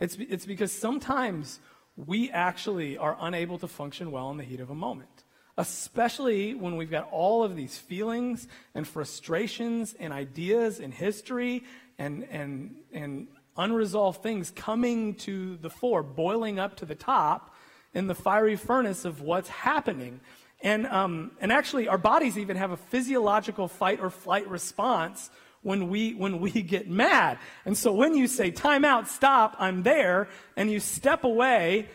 It's, 0.00 0.16
it's 0.16 0.44
because 0.44 0.70
sometimes 0.70 1.60
we 1.96 2.30
actually 2.30 2.98
are 2.98 3.16
unable 3.20 3.58
to 3.58 3.66
function 3.66 4.10
well 4.10 4.30
in 4.30 4.36
the 4.36 4.44
heat 4.44 4.60
of 4.60 4.68
a 4.68 4.74
moment, 4.74 5.24
especially 5.58 6.54
when 6.54 6.76
we've 6.76 6.90
got 6.90 7.08
all 7.10 7.42
of 7.42 7.56
these 7.56 7.76
feelings 7.76 8.46
and 8.76 8.86
frustrations 8.86 9.94
and 9.98 10.12
ideas 10.12 10.78
and 10.78 10.94
history 10.94 11.64
and, 11.98 12.24
and, 12.30 12.76
and 12.92 13.26
unresolved 13.56 14.22
things 14.22 14.52
coming 14.52 15.16
to 15.16 15.56
the 15.56 15.68
fore, 15.68 16.04
boiling 16.04 16.60
up 16.60 16.76
to 16.76 16.86
the 16.86 16.94
top 16.94 17.52
in 17.92 18.06
the 18.06 18.14
fiery 18.14 18.54
furnace 18.54 19.04
of 19.04 19.20
what's 19.20 19.48
happening. 19.48 20.20
And, 20.60 20.86
um, 20.86 21.32
and 21.40 21.52
actually, 21.52 21.88
our 21.88 21.98
bodies 21.98 22.38
even 22.38 22.56
have 22.56 22.70
a 22.70 22.76
physiological 22.76 23.66
fight 23.66 23.98
or 24.00 24.10
flight 24.10 24.48
response 24.48 25.28
when 25.62 25.88
we, 25.88 26.14
when 26.14 26.38
we 26.38 26.50
get 26.62 26.88
mad. 26.88 27.36
And 27.64 27.76
so 27.76 27.92
when 27.92 28.14
you 28.14 28.28
say, 28.28 28.52
time 28.52 28.84
out, 28.84 29.08
stop, 29.08 29.56
I'm 29.58 29.82
there, 29.82 30.28
and 30.56 30.70
you 30.70 30.78
step 30.78 31.24
away, 31.24 31.88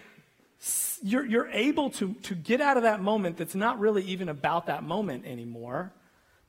you're, 1.01 1.25
you're 1.25 1.49
able 1.49 1.89
to, 1.91 2.13
to 2.13 2.35
get 2.35 2.61
out 2.61 2.77
of 2.77 2.83
that 2.83 3.01
moment 3.01 3.37
that's 3.37 3.55
not 3.55 3.79
really 3.79 4.03
even 4.03 4.29
about 4.29 4.67
that 4.67 4.83
moment 4.83 5.25
anymore. 5.25 5.91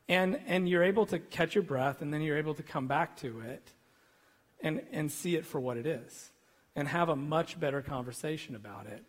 And, 0.09 0.39
and 0.47 0.69
you're 0.69 0.85
able 0.85 1.07
to 1.07 1.19
catch 1.19 1.55
your 1.55 1.65
breath, 1.65 2.03
and 2.03 2.13
then 2.13 2.21
you're 2.21 2.37
able 2.37 2.55
to 2.55 2.63
come 2.63 2.87
back 2.87 3.17
to 3.19 3.41
it 3.41 3.73
and, 4.63 4.83
and 4.93 5.11
see 5.11 5.35
it 5.35 5.47
for 5.47 5.59
what 5.59 5.77
it 5.77 5.87
is 5.87 6.31
and 6.77 6.87
have 6.89 7.09
a 7.09 7.17
much 7.17 7.59
better 7.59 7.83
conversation 7.83 8.55
about 8.55 8.87
it. 8.87 9.03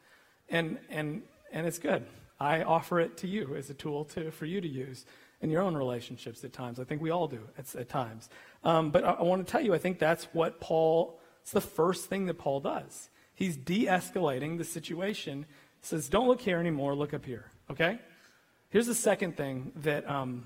And, 0.50 0.78
and, 0.90 1.24
and 1.52 1.68
it's 1.68 1.80
good. 1.80 2.06
I 2.40 2.64
offer 2.64 3.00
it 3.00 3.18
to 3.18 3.28
you 3.28 3.56
as 3.56 3.70
a 3.70 3.74
tool 3.74 4.06
to, 4.06 4.32
for 4.32 4.46
you 4.46 4.62
to 4.62 4.68
use 4.68 5.06
in 5.42 5.50
your 5.50 5.62
own 5.62 5.76
relationships 5.76 6.44
at 6.44 6.54
times. 6.54 6.80
I 6.80 6.84
think 6.84 7.02
we 7.02 7.10
all 7.10 7.28
do 7.28 7.42
at, 7.58 7.76
at 7.76 7.90
times. 7.90 8.30
Um, 8.64 8.92
but 8.92 9.04
I, 9.04 9.12
I 9.12 9.24
want 9.24 9.46
to 9.46 9.52
tell 9.52 9.62
you, 9.62 9.74
I 9.74 9.78
think 9.78 10.00
that's 10.00 10.26
what 10.34 10.60
Paul, 10.60 11.20
it's 11.42 11.52
the 11.52 11.62
first 11.62 12.10
thing 12.10 12.26
that 12.28 12.38
Paul 12.38 12.62
does. 12.62 13.10
He's 13.36 13.58
de 13.58 13.86
escalating 13.86 14.58
the 14.58 14.64
situation. 14.64 15.46
He 15.82 15.88
says, 15.88 16.10
Don't 16.10 16.28
look 16.28 16.42
here 16.42 16.58
anymore, 16.58 16.96
look 16.96 17.14
up 17.14 17.26
here. 17.26 17.52
Okay? 17.70 18.00
Here's 18.70 18.88
the 18.88 18.96
second 18.96 19.38
thing 19.38 19.72
that, 19.78 20.10
um, 20.10 20.46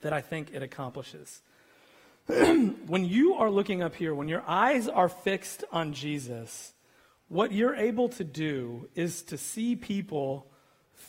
that 0.00 0.12
I 0.12 0.20
think 0.20 0.52
it 0.52 0.62
accomplishes. 0.62 1.42
when 2.26 3.04
you 3.04 3.34
are 3.34 3.50
looking 3.50 3.82
up 3.82 3.94
here, 3.94 4.14
when 4.14 4.28
your 4.28 4.42
eyes 4.46 4.88
are 4.88 5.08
fixed 5.08 5.62
on 5.70 5.92
Jesus, 5.92 6.72
what 7.28 7.52
you're 7.52 7.74
able 7.74 8.08
to 8.10 8.24
do 8.24 8.88
is 8.94 9.22
to 9.22 9.38
see 9.38 9.76
people 9.76 10.46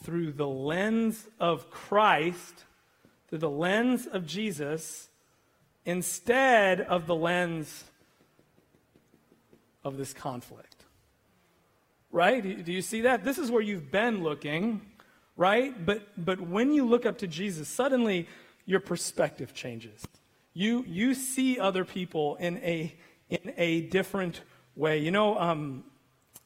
through 0.04 0.34
the 0.34 0.48
lens 0.48 1.28
of 1.39 1.70
Christ, 1.72 2.65
through 3.30 3.39
the 3.39 3.50
lens 3.50 4.08
of 4.08 4.26
Jesus, 4.28 5.10
instead 5.86 6.82
of 6.82 7.08
the 7.08 7.15
lens 7.15 7.86
of 9.84 9.98
this 9.98 10.13
conflict. 10.13 10.77
Right? 12.12 12.65
Do 12.65 12.72
you 12.72 12.82
see 12.82 13.02
that? 13.02 13.24
This 13.24 13.38
is 13.38 13.52
where 13.52 13.62
you've 13.62 13.91
been 13.91 14.24
looking, 14.24 14.82
right? 15.36 15.86
But, 15.86 16.08
but 16.17 16.39
when 16.39 16.74
you 16.74 16.86
look 16.86 17.06
up 17.06 17.17
to 17.20 17.28
Jesus, 17.28 17.67
suddenly 17.67 18.28
your 18.65 18.80
perspective 18.80 19.54
changes. 19.54 20.06
You, 20.54 20.84
you 20.88 21.13
see 21.13 21.60
other 21.60 21.86
people 21.86 22.36
in 22.36 22.58
a, 22.58 22.96
in 23.30 23.54
a 23.58 23.82
different 23.82 24.41
way. 24.76 25.00
You 25.00 25.12
know, 25.12 25.38
um, 25.38 25.84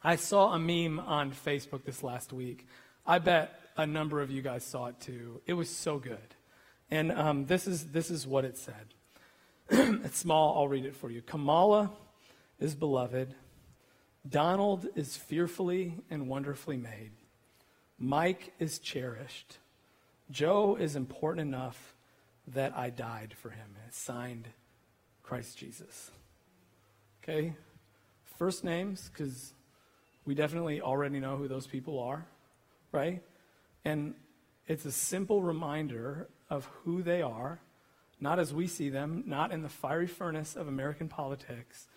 I 0.03 0.15
saw 0.15 0.53
a 0.53 0.59
meme 0.59 0.99
on 0.99 1.31
Facebook 1.31 1.83
this 1.83 2.03
last 2.03 2.33
week. 2.33 2.67
I 3.05 3.19
bet 3.19 3.59
a 3.77 3.85
number 3.85 4.21
of 4.21 4.31
you 4.31 4.41
guys 4.41 4.63
saw 4.63 4.87
it 4.87 4.99
too. 4.99 5.41
It 5.45 5.53
was 5.53 5.69
so 5.69 5.97
good. 5.97 6.17
And 6.89 7.11
um, 7.11 7.45
this, 7.45 7.67
is, 7.67 7.87
this 7.87 8.11
is 8.11 8.27
what 8.27 8.43
it 8.45 8.57
said. 8.57 8.93
it's 9.69 10.17
small, 10.17 10.57
I'll 10.57 10.67
read 10.67 10.85
it 10.85 10.95
for 10.95 11.09
you. 11.09 11.21
Kamala 11.21 11.91
is 12.59 12.75
beloved. 12.75 13.33
Donald 14.27 14.87
is 14.95 15.17
fearfully 15.17 15.95
and 16.09 16.27
wonderfully 16.27 16.77
made. 16.77 17.11
Mike 17.97 18.53
is 18.59 18.79
cherished. 18.79 19.57
Joe 20.29 20.75
is 20.75 20.95
important 20.95 21.47
enough 21.47 21.95
that 22.47 22.75
I 22.75 22.89
died 22.89 23.33
for 23.35 23.49
him. 23.49 23.67
And 23.75 23.87
it's 23.87 23.97
signed 23.97 24.47
Christ 25.23 25.57
Jesus. 25.57 26.11
Okay? 27.23 27.53
First 28.37 28.63
names, 28.63 29.09
because 29.11 29.53
we 30.25 30.35
definitely 30.35 30.81
already 30.81 31.19
know 31.19 31.37
who 31.37 31.47
those 31.47 31.67
people 31.67 31.99
are, 31.99 32.25
right? 32.91 33.21
And 33.85 34.13
it's 34.67 34.85
a 34.85 34.91
simple 34.91 35.41
reminder 35.41 36.27
of 36.49 36.65
who 36.83 37.01
they 37.01 37.21
are, 37.21 37.59
not 38.19 38.39
as 38.39 38.53
we 38.53 38.67
see 38.67 38.89
them, 38.89 39.23
not 39.25 39.51
in 39.51 39.61
the 39.63 39.69
fiery 39.69 40.07
furnace 40.07 40.55
of 40.55 40.67
American 40.67 41.07
politics, 41.07 41.87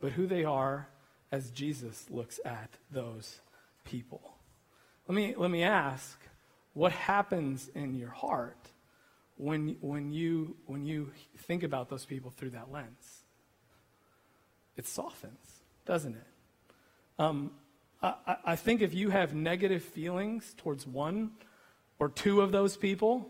but 0.00 0.12
who 0.12 0.26
they 0.26 0.44
are 0.44 0.88
as 1.30 1.50
Jesus 1.50 2.06
looks 2.10 2.40
at 2.44 2.70
those 2.90 3.40
people. 3.84 4.36
Let 5.06 5.14
me, 5.14 5.34
let 5.36 5.50
me 5.50 5.62
ask 5.62 6.18
what 6.74 6.92
happens 6.92 7.70
in 7.74 7.94
your 7.94 8.10
heart 8.10 8.70
when, 9.36 9.76
when, 9.80 10.10
you, 10.10 10.56
when 10.66 10.84
you 10.84 11.10
think 11.38 11.62
about 11.62 11.88
those 11.88 12.04
people 12.04 12.32
through 12.36 12.50
that 12.50 12.70
lens. 12.70 13.24
It 14.76 14.86
softens, 14.86 15.62
doesn't 15.86 16.14
it? 16.14 16.26
Um, 17.18 17.50
I, 18.02 18.36
I 18.44 18.56
think 18.56 18.80
if 18.80 18.94
you 18.94 19.10
have 19.10 19.34
negative 19.34 19.82
feelings 19.82 20.54
towards 20.56 20.86
one 20.86 21.32
or 21.98 22.08
two 22.08 22.40
of 22.40 22.52
those 22.52 22.76
people, 22.76 23.28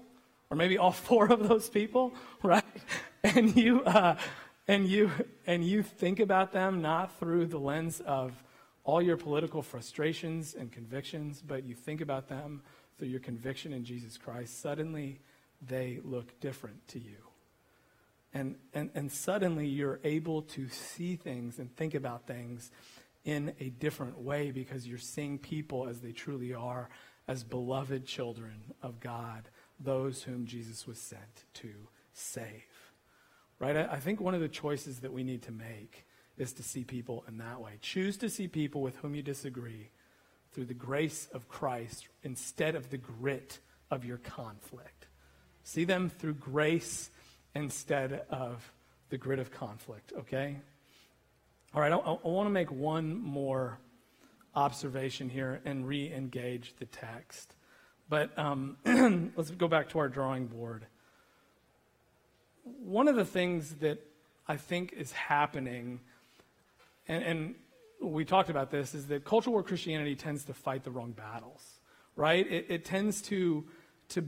or 0.50 0.56
maybe 0.56 0.78
all 0.78 0.92
four 0.92 1.32
of 1.32 1.48
those 1.48 1.68
people, 1.68 2.14
right? 2.42 2.64
And 3.22 3.56
you, 3.56 3.82
uh, 3.84 4.16
and 4.68 4.86
you, 4.86 5.10
and 5.46 5.64
you 5.64 5.82
think 5.82 6.20
about 6.20 6.52
them 6.52 6.80
not 6.80 7.18
through 7.18 7.46
the 7.46 7.58
lens 7.58 8.00
of 8.00 8.32
all 8.84 9.02
your 9.02 9.16
political 9.16 9.60
frustrations 9.60 10.54
and 10.54 10.72
convictions, 10.72 11.42
but 11.46 11.64
you 11.64 11.74
think 11.74 12.00
about 12.00 12.28
them 12.28 12.62
through 12.98 13.08
your 13.08 13.20
conviction 13.20 13.72
in 13.72 13.84
Jesus 13.84 14.16
Christ, 14.16 14.60
suddenly 14.60 15.20
they 15.66 16.00
look 16.04 16.38
different 16.40 16.86
to 16.88 16.98
you. 16.98 17.16
And, 18.34 18.56
and, 18.74 18.90
and 18.94 19.10
suddenly 19.10 19.66
you're 19.66 20.00
able 20.04 20.42
to 20.42 20.68
see 20.68 21.16
things 21.16 21.58
and 21.58 21.74
think 21.76 21.94
about 21.94 22.26
things 22.26 22.70
in 23.24 23.54
a 23.60 23.70
different 23.70 24.18
way 24.18 24.50
because 24.50 24.86
you're 24.86 24.98
seeing 24.98 25.38
people 25.38 25.86
as 25.86 26.00
they 26.00 26.12
truly 26.12 26.54
are, 26.54 26.88
as 27.26 27.44
beloved 27.44 28.06
children 28.06 28.74
of 28.82 29.00
God, 29.00 29.48
those 29.80 30.22
whom 30.22 30.46
Jesus 30.46 30.86
was 30.86 30.98
sent 30.98 31.44
to 31.54 31.70
save. 32.12 32.67
Right? 33.58 33.76
I, 33.76 33.84
I 33.92 34.00
think 34.00 34.20
one 34.20 34.34
of 34.34 34.40
the 34.40 34.48
choices 34.48 35.00
that 35.00 35.12
we 35.12 35.24
need 35.24 35.42
to 35.42 35.52
make 35.52 36.06
is 36.36 36.52
to 36.54 36.62
see 36.62 36.84
people 36.84 37.24
in 37.28 37.38
that 37.38 37.60
way. 37.60 37.72
Choose 37.80 38.16
to 38.18 38.28
see 38.28 38.46
people 38.46 38.80
with 38.80 38.96
whom 38.96 39.14
you 39.14 39.22
disagree 39.22 39.90
through 40.52 40.66
the 40.66 40.74
grace 40.74 41.28
of 41.32 41.48
Christ 41.48 42.08
instead 42.22 42.74
of 42.74 42.90
the 42.90 42.98
grit 42.98 43.58
of 43.90 44.04
your 44.04 44.18
conflict. 44.18 45.06
See 45.64 45.84
them 45.84 46.08
through 46.08 46.34
grace 46.34 47.10
instead 47.54 48.24
of 48.30 48.72
the 49.10 49.18
grit 49.18 49.38
of 49.38 49.50
conflict, 49.50 50.12
okay? 50.18 50.56
All 51.74 51.80
right, 51.80 51.92
I, 51.92 51.96
I 51.96 52.28
want 52.28 52.46
to 52.46 52.50
make 52.50 52.70
one 52.70 53.20
more 53.20 53.78
observation 54.54 55.28
here 55.28 55.60
and 55.64 55.86
re 55.86 56.12
engage 56.12 56.74
the 56.78 56.86
text. 56.86 57.54
But 58.08 58.36
um, 58.38 58.76
let's 59.36 59.50
go 59.50 59.68
back 59.68 59.90
to 59.90 59.98
our 59.98 60.08
drawing 60.08 60.46
board. 60.46 60.86
One 62.82 63.08
of 63.08 63.16
the 63.16 63.24
things 63.24 63.76
that 63.76 63.98
I 64.46 64.56
think 64.56 64.92
is 64.92 65.12
happening, 65.12 66.00
and, 67.06 67.24
and 67.24 67.54
we 68.02 68.24
talked 68.24 68.50
about 68.50 68.70
this, 68.70 68.94
is 68.94 69.06
that 69.08 69.24
cultural 69.24 69.54
war 69.54 69.62
Christianity 69.62 70.14
tends 70.14 70.44
to 70.44 70.54
fight 70.54 70.84
the 70.84 70.90
wrong 70.90 71.12
battles, 71.12 71.62
right? 72.16 72.46
It, 72.50 72.66
it 72.68 72.84
tends 72.84 73.22
to, 73.22 73.64
to, 74.10 74.26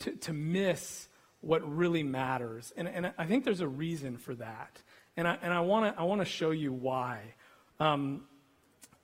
to, 0.00 0.12
to 0.12 0.32
miss 0.32 1.08
what 1.40 1.62
really 1.76 2.02
matters. 2.02 2.72
And, 2.76 2.88
and 2.88 3.12
I 3.18 3.26
think 3.26 3.44
there's 3.44 3.60
a 3.60 3.68
reason 3.68 4.16
for 4.16 4.34
that. 4.36 4.80
And 5.16 5.28
I, 5.28 5.38
and 5.42 5.52
I 5.52 5.60
want 5.60 5.94
to 5.94 6.00
I 6.00 6.04
wanna 6.04 6.24
show 6.24 6.52
you 6.52 6.72
why. 6.72 7.34
Um, 7.78 8.22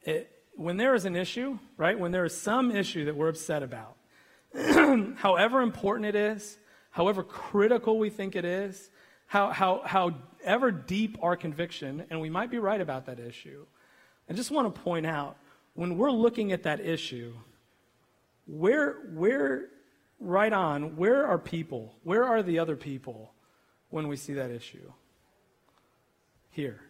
it, 0.03 0.31
when 0.55 0.77
there 0.77 0.95
is 0.95 1.05
an 1.05 1.15
issue, 1.15 1.59
right, 1.77 1.99
when 1.99 2.13
there 2.13 2.25
is 2.25 2.37
some 2.37 2.71
issue 2.71 3.05
that 3.05 3.17
we're 3.17 3.29
upset 3.29 3.63
about, 3.63 3.97
however 5.17 5.61
important 5.61 6.07
it 6.07 6.15
is, 6.15 6.59
however 6.99 7.23
critical 7.23 7.97
we 7.97 8.11
think 8.11 8.35
it 8.35 8.45
is, 8.45 8.91
how, 9.27 9.53
how, 9.53 9.83
however 9.85 10.73
deep 10.73 11.17
our 11.23 11.37
conviction, 11.37 12.05
and 12.11 12.21
we 12.21 12.29
might 12.29 12.51
be 12.51 12.59
right 12.59 12.81
about 12.81 13.07
that 13.07 13.21
issue, 13.21 13.65
I 14.29 14.33
just 14.33 14.51
want 14.51 14.75
to 14.75 14.81
point 14.81 15.07
out 15.07 15.37
when 15.75 15.97
we're 15.97 16.11
looking 16.11 16.51
at 16.51 16.65
that 16.65 16.81
issue, 16.81 17.35
where, 18.49 18.95
where, 19.15 19.69
right 20.19 20.53
on, 20.53 20.97
where 20.97 21.25
are 21.25 21.39
people? 21.39 21.95
Where 22.03 22.25
are 22.25 22.43
the 22.43 22.59
other 22.59 22.75
people 22.75 23.33
when 23.91 24.09
we 24.09 24.17
see 24.17 24.33
that 24.33 24.51
issue? 24.51 24.91
Here. 26.51 26.81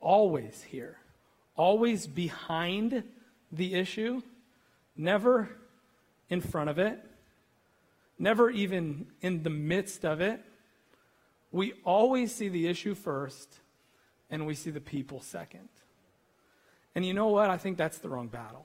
Always 0.00 0.62
here. 0.62 0.96
Always 1.54 2.06
behind 2.06 3.04
the 3.52 3.74
issue, 3.74 4.22
never 4.96 5.50
in 6.30 6.40
front 6.40 6.70
of 6.70 6.78
it, 6.78 7.04
never 8.18 8.50
even 8.50 9.06
in 9.20 9.42
the 9.42 9.50
midst 9.50 10.04
of 10.04 10.20
it. 10.20 10.42
We 11.50 11.74
always 11.84 12.34
see 12.34 12.48
the 12.48 12.66
issue 12.66 12.94
first, 12.94 13.60
and 14.30 14.46
we 14.46 14.54
see 14.54 14.70
the 14.70 14.80
people 14.80 15.20
second. 15.20 15.68
And 16.94 17.04
you 17.04 17.14
know 17.14 17.28
what? 17.28 17.50
I 17.50 17.56
think 17.56 17.76
that's 17.76 17.98
the 17.98 18.08
wrong 18.08 18.28
battle. 18.28 18.64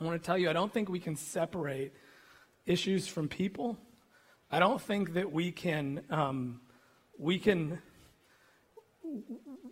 I 0.00 0.04
want 0.04 0.20
to 0.20 0.26
tell 0.26 0.38
you, 0.38 0.50
I 0.50 0.52
don't 0.52 0.72
think 0.72 0.88
we 0.88 0.98
can 0.98 1.16
separate 1.16 1.92
issues 2.66 3.06
from 3.06 3.28
people. 3.28 3.78
I 4.50 4.58
don't 4.58 4.80
think 4.80 5.14
that 5.14 5.32
we 5.32 5.52
can, 5.52 6.02
um, 6.10 6.60
we 7.18 7.38
can, 7.38 7.80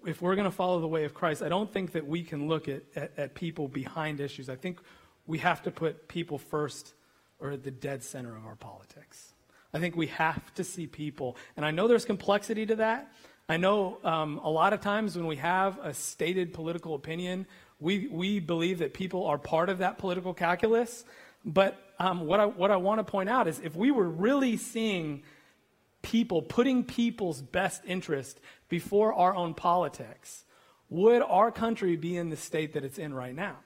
if 0.07 0.23
we're 0.23 0.35
going 0.35 0.47
to 0.47 0.51
follow 0.51 0.81
the 0.81 0.89
way 0.89 1.05
of 1.05 1.15
Christ, 1.15 1.43
I 1.43 1.49
don't 1.49 1.71
think 1.73 1.93
that 1.93 2.07
we 2.07 2.23
can 2.23 2.49
look 2.49 2.69
at, 2.69 2.83
at, 2.95 3.13
at 3.19 3.35
people 3.35 3.69
behind 3.69 4.21
issues. 4.21 4.49
I 4.49 4.57
think 4.57 4.81
we 5.27 5.39
have 5.39 5.63
to 5.63 5.71
put 5.71 6.09
people 6.09 6.39
first 6.39 6.95
or 7.41 7.53
at 7.53 7.65
the 7.65 7.71
dead 7.71 8.03
center 8.03 8.37
of 8.37 8.47
our 8.47 8.57
politics. 8.57 9.33
I 9.73 9.79
think 9.79 9.97
we 9.97 10.09
have 10.09 10.53
to 10.55 10.65
see 10.65 10.87
people. 10.87 11.37
And 11.57 11.65
I 11.65 11.71
know 11.71 11.89
there's 11.89 12.05
complexity 12.05 12.67
to 12.67 12.77
that. 12.77 13.13
I 13.49 13.57
know 13.57 13.99
um, 14.05 14.39
a 14.43 14.51
lot 14.51 14.73
of 14.73 14.81
times 14.81 15.17
when 15.17 15.27
we 15.27 15.37
have 15.37 15.79
a 15.83 15.93
stated 15.93 16.53
political 16.53 16.95
opinion, 16.95 17.47
we, 17.79 18.09
we 18.09 18.41
believe 18.41 18.79
that 18.79 18.95
people 18.95 19.27
are 19.27 19.39
part 19.39 19.69
of 19.69 19.79
that 19.79 19.99
political 19.99 20.35
calculus. 20.35 21.05
But 21.45 21.79
um, 21.99 22.27
what 22.27 22.41
I, 22.41 22.47
what 22.47 22.71
I 22.71 22.77
want 22.77 22.99
to 22.99 23.05
point 23.05 23.29
out 23.29 23.49
is 23.49 23.59
if 23.61 23.75
we 23.75 23.91
were 23.91 24.09
really 24.09 24.57
seeing 24.57 25.23
people, 26.03 26.43
putting 26.43 26.85
people's 26.85 27.43
best 27.43 27.83
interest 27.87 28.41
before 28.69 29.15
our 29.15 29.35
own 29.35 29.55
politics, 29.55 30.45
would 30.89 31.23
our 31.23 31.51
country 31.51 31.97
be 31.97 32.17
in 32.17 32.31
the 32.31 32.37
state 32.37 32.75
that 32.75 32.85
it's 32.85 32.99
in 32.99 33.15
right 33.15 33.35
now? 33.35 33.57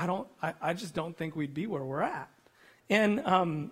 I 0.00 0.06
don't, 0.06 0.26
I, 0.42 0.54
I 0.62 0.72
just 0.72 0.94
don't 0.94 1.14
think 1.14 1.36
we'd 1.36 1.52
be 1.52 1.66
where 1.66 1.84
we're 1.84 2.00
at. 2.00 2.30
And, 2.88 3.20
um, 3.26 3.70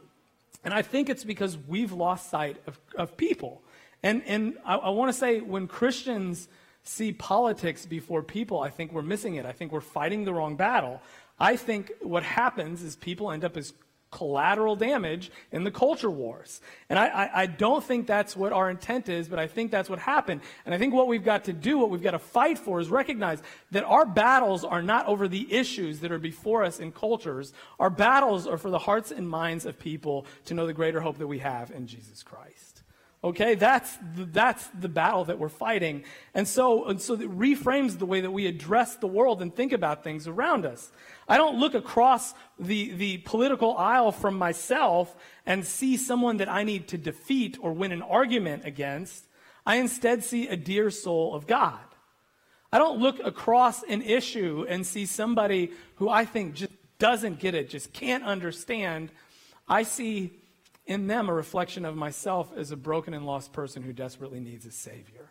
and 0.62 0.74
I 0.74 0.82
think 0.82 1.08
it's 1.08 1.24
because 1.24 1.56
we've 1.56 1.92
lost 1.92 2.28
sight 2.28 2.58
of, 2.66 2.78
of 2.96 3.16
people. 3.16 3.62
And, 4.02 4.22
and 4.26 4.58
I, 4.62 4.74
I 4.76 4.90
want 4.90 5.10
to 5.10 5.18
say 5.18 5.40
when 5.40 5.66
Christians 5.66 6.48
see 6.82 7.12
politics 7.12 7.86
before 7.86 8.22
people, 8.22 8.60
I 8.60 8.68
think 8.68 8.92
we're 8.92 9.00
missing 9.00 9.36
it. 9.36 9.46
I 9.46 9.52
think 9.52 9.72
we're 9.72 9.80
fighting 9.80 10.24
the 10.24 10.34
wrong 10.34 10.56
battle. 10.56 11.00
I 11.40 11.56
think 11.56 11.92
what 12.02 12.24
happens 12.24 12.82
is 12.82 12.94
people 12.94 13.30
end 13.30 13.42
up 13.42 13.56
as 13.56 13.72
collateral 14.10 14.74
damage 14.74 15.30
in 15.52 15.64
the 15.64 15.70
culture 15.70 16.10
wars. 16.10 16.60
And 16.88 16.98
I, 16.98 17.06
I, 17.06 17.42
I, 17.42 17.46
don't 17.46 17.84
think 17.84 18.06
that's 18.06 18.34
what 18.36 18.52
our 18.52 18.70
intent 18.70 19.08
is, 19.08 19.28
but 19.28 19.38
I 19.38 19.46
think 19.46 19.70
that's 19.70 19.90
what 19.90 19.98
happened. 19.98 20.40
And 20.64 20.74
I 20.74 20.78
think 20.78 20.94
what 20.94 21.08
we've 21.08 21.24
got 21.24 21.44
to 21.44 21.52
do, 21.52 21.78
what 21.78 21.90
we've 21.90 22.02
got 22.02 22.12
to 22.12 22.18
fight 22.18 22.58
for, 22.58 22.80
is 22.80 22.88
recognize 22.88 23.42
that 23.70 23.84
our 23.84 24.06
battles 24.06 24.64
are 24.64 24.82
not 24.82 25.06
over 25.06 25.28
the 25.28 25.52
issues 25.52 26.00
that 26.00 26.10
are 26.10 26.18
before 26.18 26.64
us 26.64 26.80
in 26.80 26.92
cultures. 26.92 27.52
Our 27.78 27.90
battles 27.90 28.46
are 28.46 28.56
for 28.56 28.70
the 28.70 28.78
hearts 28.78 29.10
and 29.10 29.28
minds 29.28 29.66
of 29.66 29.78
people 29.78 30.26
to 30.46 30.54
know 30.54 30.66
the 30.66 30.72
greater 30.72 31.00
hope 31.00 31.18
that 31.18 31.26
we 31.26 31.40
have 31.40 31.70
in 31.70 31.86
Jesus 31.86 32.22
Christ. 32.22 32.67
Okay, 33.22 33.56
that's 33.56 33.98
the, 34.14 34.26
that's 34.26 34.68
the 34.68 34.88
battle 34.88 35.24
that 35.24 35.40
we're 35.40 35.48
fighting. 35.48 36.04
And 36.34 36.46
so, 36.46 36.84
and 36.86 37.02
so 37.02 37.14
it 37.14 37.36
reframes 37.36 37.98
the 37.98 38.06
way 38.06 38.20
that 38.20 38.30
we 38.30 38.46
address 38.46 38.94
the 38.94 39.08
world 39.08 39.42
and 39.42 39.54
think 39.54 39.72
about 39.72 40.04
things 40.04 40.28
around 40.28 40.64
us. 40.64 40.92
I 41.28 41.36
don't 41.36 41.58
look 41.58 41.74
across 41.74 42.32
the, 42.60 42.92
the 42.92 43.18
political 43.18 43.76
aisle 43.76 44.12
from 44.12 44.38
myself 44.38 45.16
and 45.44 45.66
see 45.66 45.96
someone 45.96 46.36
that 46.36 46.48
I 46.48 46.62
need 46.62 46.86
to 46.88 46.98
defeat 46.98 47.58
or 47.60 47.72
win 47.72 47.90
an 47.90 48.02
argument 48.02 48.64
against. 48.64 49.24
I 49.66 49.76
instead 49.76 50.22
see 50.22 50.46
a 50.46 50.56
dear 50.56 50.88
soul 50.88 51.34
of 51.34 51.48
God. 51.48 51.80
I 52.72 52.78
don't 52.78 53.00
look 53.00 53.18
across 53.24 53.82
an 53.82 54.02
issue 54.02 54.64
and 54.68 54.86
see 54.86 55.06
somebody 55.06 55.72
who 55.96 56.08
I 56.08 56.24
think 56.24 56.54
just 56.54 56.72
doesn't 57.00 57.40
get 57.40 57.54
it, 57.54 57.68
just 57.68 57.92
can't 57.92 58.22
understand. 58.22 59.10
I 59.68 59.82
see 59.82 60.37
in 60.88 61.06
them 61.06 61.28
a 61.28 61.34
reflection 61.34 61.84
of 61.84 61.94
myself 61.94 62.50
as 62.56 62.72
a 62.72 62.76
broken 62.76 63.14
and 63.14 63.24
lost 63.24 63.52
person 63.52 63.82
who 63.82 63.92
desperately 63.92 64.40
needs 64.40 64.66
a 64.66 64.72
Savior. 64.72 65.30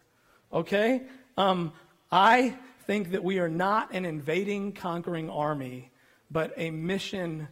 Okay? 0.53 1.01
Um, 1.35 1.73
I 2.11 2.55
think 2.85 3.11
that 3.11 3.23
we 3.23 3.39
are 3.39 3.49
not 3.49 3.93
an 3.93 4.05
invading, 4.05 4.73
conquering 4.73 5.29
army, 5.29 5.91
but 6.31 6.53
a 6.55 6.69
mission 6.71 7.47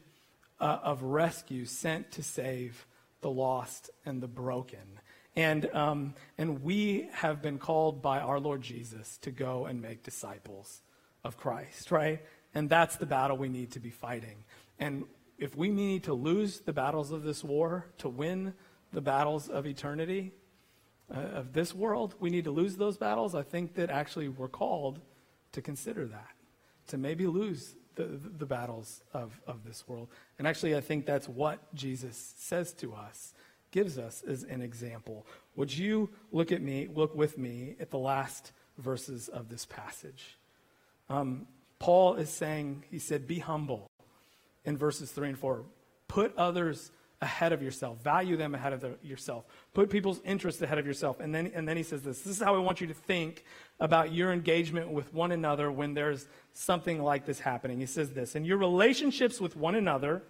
uh, 0.61 0.79
of 0.83 1.01
rescue 1.01 1.65
sent 1.65 2.11
to 2.11 2.23
save 2.23 2.85
the 3.21 3.29
lost 3.29 3.89
and 4.05 4.21
the 4.21 4.27
broken. 4.27 4.99
And, 5.35 5.69
um, 5.73 6.13
and 6.37 6.63
we 6.63 7.09
have 7.11 7.41
been 7.41 7.57
called 7.57 8.01
by 8.01 8.19
our 8.19 8.39
Lord 8.39 8.61
Jesus 8.61 9.17
to 9.23 9.31
go 9.31 9.65
and 9.65 9.81
make 9.81 10.03
disciples 10.03 10.81
of 11.23 11.37
Christ, 11.37 11.91
right? 11.91 12.21
And 12.53 12.69
that's 12.69 12.95
the 12.97 13.05
battle 13.05 13.35
we 13.35 13.49
need 13.49 13.71
to 13.71 13.79
be 13.79 13.89
fighting. 13.89 14.45
And 14.79 15.05
if 15.37 15.55
we 15.55 15.69
need 15.69 16.03
to 16.03 16.13
lose 16.13 16.61
the 16.61 16.73
battles 16.73 17.11
of 17.11 17.23
this 17.23 17.43
war 17.43 17.87
to 17.97 18.09
win 18.09 18.53
the 18.93 19.01
battles 19.01 19.49
of 19.49 19.65
eternity, 19.65 20.33
uh, 21.13 21.19
of 21.19 21.53
this 21.53 21.73
world, 21.73 22.15
we 22.19 22.29
need 22.29 22.45
to 22.45 22.51
lose 22.51 22.77
those 22.77 22.97
battles. 22.97 23.35
I 23.35 23.43
think 23.43 23.75
that 23.75 23.89
actually 23.89 24.29
we're 24.29 24.47
called 24.47 25.01
to 25.51 25.61
consider 25.61 26.05
that, 26.07 26.31
to 26.87 26.97
maybe 26.97 27.27
lose 27.27 27.75
the, 27.95 28.19
the 28.37 28.45
battles 28.45 29.01
of, 29.13 29.39
of 29.47 29.63
this 29.65 29.87
world. 29.87 30.09
And 30.37 30.47
actually, 30.47 30.75
I 30.75 30.81
think 30.81 31.05
that's 31.05 31.29
what 31.29 31.73
Jesus 31.73 32.33
says 32.37 32.73
to 32.75 32.93
us, 32.93 33.33
gives 33.71 33.97
us 33.97 34.23
as 34.27 34.43
an 34.43 34.61
example. 34.61 35.25
Would 35.55 35.75
you 35.75 36.09
look 36.31 36.51
at 36.51 36.61
me, 36.61 36.87
look 36.93 37.15
with 37.15 37.37
me 37.37 37.75
at 37.79 37.91
the 37.91 37.97
last 37.97 38.51
verses 38.77 39.27
of 39.27 39.49
this 39.49 39.65
passage? 39.65 40.37
Um, 41.09 41.47
Paul 41.79 42.15
is 42.15 42.29
saying, 42.29 42.85
he 42.89 42.99
said, 42.99 43.27
be 43.27 43.39
humble 43.39 43.89
in 44.65 44.77
verses 44.77 45.11
3 45.11 45.29
and 45.29 45.39
4. 45.39 45.63
Put 46.07 46.35
others 46.37 46.91
ahead 47.21 47.53
of 47.53 47.61
yourself. 47.61 48.01
Value 48.03 48.37
them 48.37 48.55
ahead 48.55 48.73
of 48.73 48.81
the, 48.81 48.97
yourself. 49.01 49.45
Put 49.73 49.89
people's 49.89 50.21
interests 50.23 50.61
ahead 50.61 50.77
of 50.77 50.85
yourself. 50.85 51.19
And 51.19 51.33
then, 51.33 51.51
and 51.53 51.67
then 51.67 51.77
he 51.77 51.83
says 51.83 52.01
this 52.01 52.21
This 52.21 52.37
is 52.37 52.43
how 52.43 52.55
I 52.55 52.59
want 52.59 52.81
you 52.81 52.87
to 52.87 52.93
think 52.93 53.43
about 53.79 54.13
your 54.13 54.31
engagement 54.31 54.89
with 54.89 55.13
one 55.13 55.31
another 55.31 55.71
when 55.71 55.93
there's 55.93 56.27
something 56.53 57.01
like 57.01 57.25
this 57.25 57.39
happening. 57.39 57.79
He 57.79 57.85
says 57.85 58.11
this 58.11 58.35
And 58.35 58.45
your 58.45 58.57
relationships 58.57 59.39
with 59.39 59.55
one 59.55 59.75
another 59.75 60.23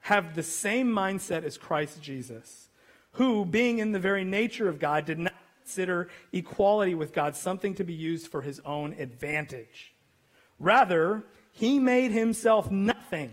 have 0.00 0.34
the 0.34 0.42
same 0.42 0.92
mindset 0.92 1.44
as 1.44 1.58
Christ 1.58 2.00
Jesus, 2.02 2.68
who, 3.12 3.44
being 3.44 3.78
in 3.78 3.92
the 3.92 3.98
very 3.98 4.24
nature 4.24 4.68
of 4.68 4.78
God, 4.78 5.04
did 5.04 5.18
not 5.18 5.34
consider 5.62 6.08
equality 6.32 6.94
with 6.94 7.12
God 7.12 7.34
something 7.34 7.74
to 7.74 7.84
be 7.84 7.94
used 7.94 8.28
for 8.28 8.42
his 8.42 8.60
own 8.60 8.92
advantage. 8.98 9.94
Rather, 10.60 11.24
he 11.50 11.78
made 11.78 12.12
himself 12.12 12.70
nothing 12.70 13.32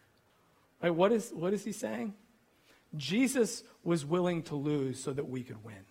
Right? 0.81 0.93
What, 0.93 1.11
is, 1.11 1.31
what 1.33 1.53
is 1.53 1.63
he 1.63 1.71
saying? 1.71 2.13
Jesus 2.95 3.63
was 3.83 4.05
willing 4.05 4.43
to 4.43 4.55
lose 4.55 5.01
so 5.01 5.13
that 5.13 5.29
we 5.29 5.43
could 5.43 5.63
win. 5.63 5.85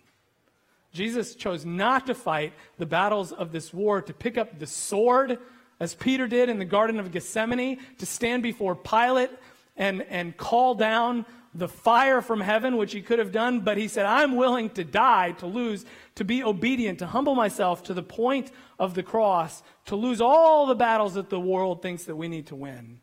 Jesus 0.93 1.35
chose 1.35 1.65
not 1.65 2.07
to 2.07 2.13
fight 2.13 2.53
the 2.77 2.85
battles 2.85 3.31
of 3.31 3.51
this 3.51 3.73
war, 3.73 4.01
to 4.01 4.13
pick 4.13 4.37
up 4.37 4.59
the 4.59 4.67
sword, 4.67 5.39
as 5.79 5.95
Peter 5.95 6.27
did 6.27 6.49
in 6.49 6.59
the 6.59 6.65
Garden 6.65 6.99
of 6.99 7.11
Gethsemane, 7.11 7.79
to 7.97 8.05
stand 8.05 8.43
before 8.43 8.75
Pilate 8.75 9.31
and, 9.77 10.01
and 10.03 10.35
call 10.35 10.75
down 10.75 11.25
the 11.53 11.67
fire 11.67 12.21
from 12.21 12.39
heaven, 12.39 12.77
which 12.77 12.93
he 12.93 13.01
could 13.01 13.19
have 13.19 13.31
done, 13.31 13.61
but 13.61 13.77
he 13.77 13.87
said, 13.87 14.05
I'm 14.05 14.35
willing 14.35 14.69
to 14.71 14.83
die, 14.83 15.31
to 15.33 15.47
lose, 15.47 15.85
to 16.15 16.23
be 16.23 16.43
obedient, 16.43 16.99
to 16.99 17.07
humble 17.07 17.35
myself 17.35 17.83
to 17.83 17.93
the 17.93 18.03
point 18.03 18.51
of 18.79 18.93
the 18.93 19.03
cross, 19.03 19.63
to 19.85 19.95
lose 19.95 20.21
all 20.21 20.65
the 20.65 20.75
battles 20.75 21.15
that 21.15 21.29
the 21.29 21.39
world 21.39 21.81
thinks 21.81 22.05
that 22.05 22.15
we 22.15 22.29
need 22.29 22.47
to 22.47 22.55
win, 22.55 23.01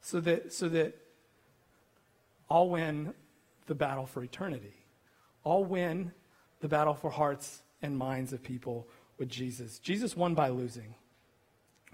so 0.00 0.20
that, 0.20 0.52
so 0.52 0.68
that 0.68 0.94
I'll 2.48 2.68
win 2.68 3.14
the 3.66 3.74
battle 3.74 4.06
for 4.06 4.22
eternity. 4.22 4.74
I'll 5.44 5.64
win 5.64 6.12
the 6.60 6.68
battle 6.68 6.94
for 6.94 7.10
hearts 7.10 7.62
and 7.82 7.96
minds 7.96 8.32
of 8.32 8.42
people 8.42 8.88
with 9.18 9.28
Jesus. 9.28 9.78
Jesus 9.78 10.16
won 10.16 10.34
by 10.34 10.48
losing. 10.48 10.94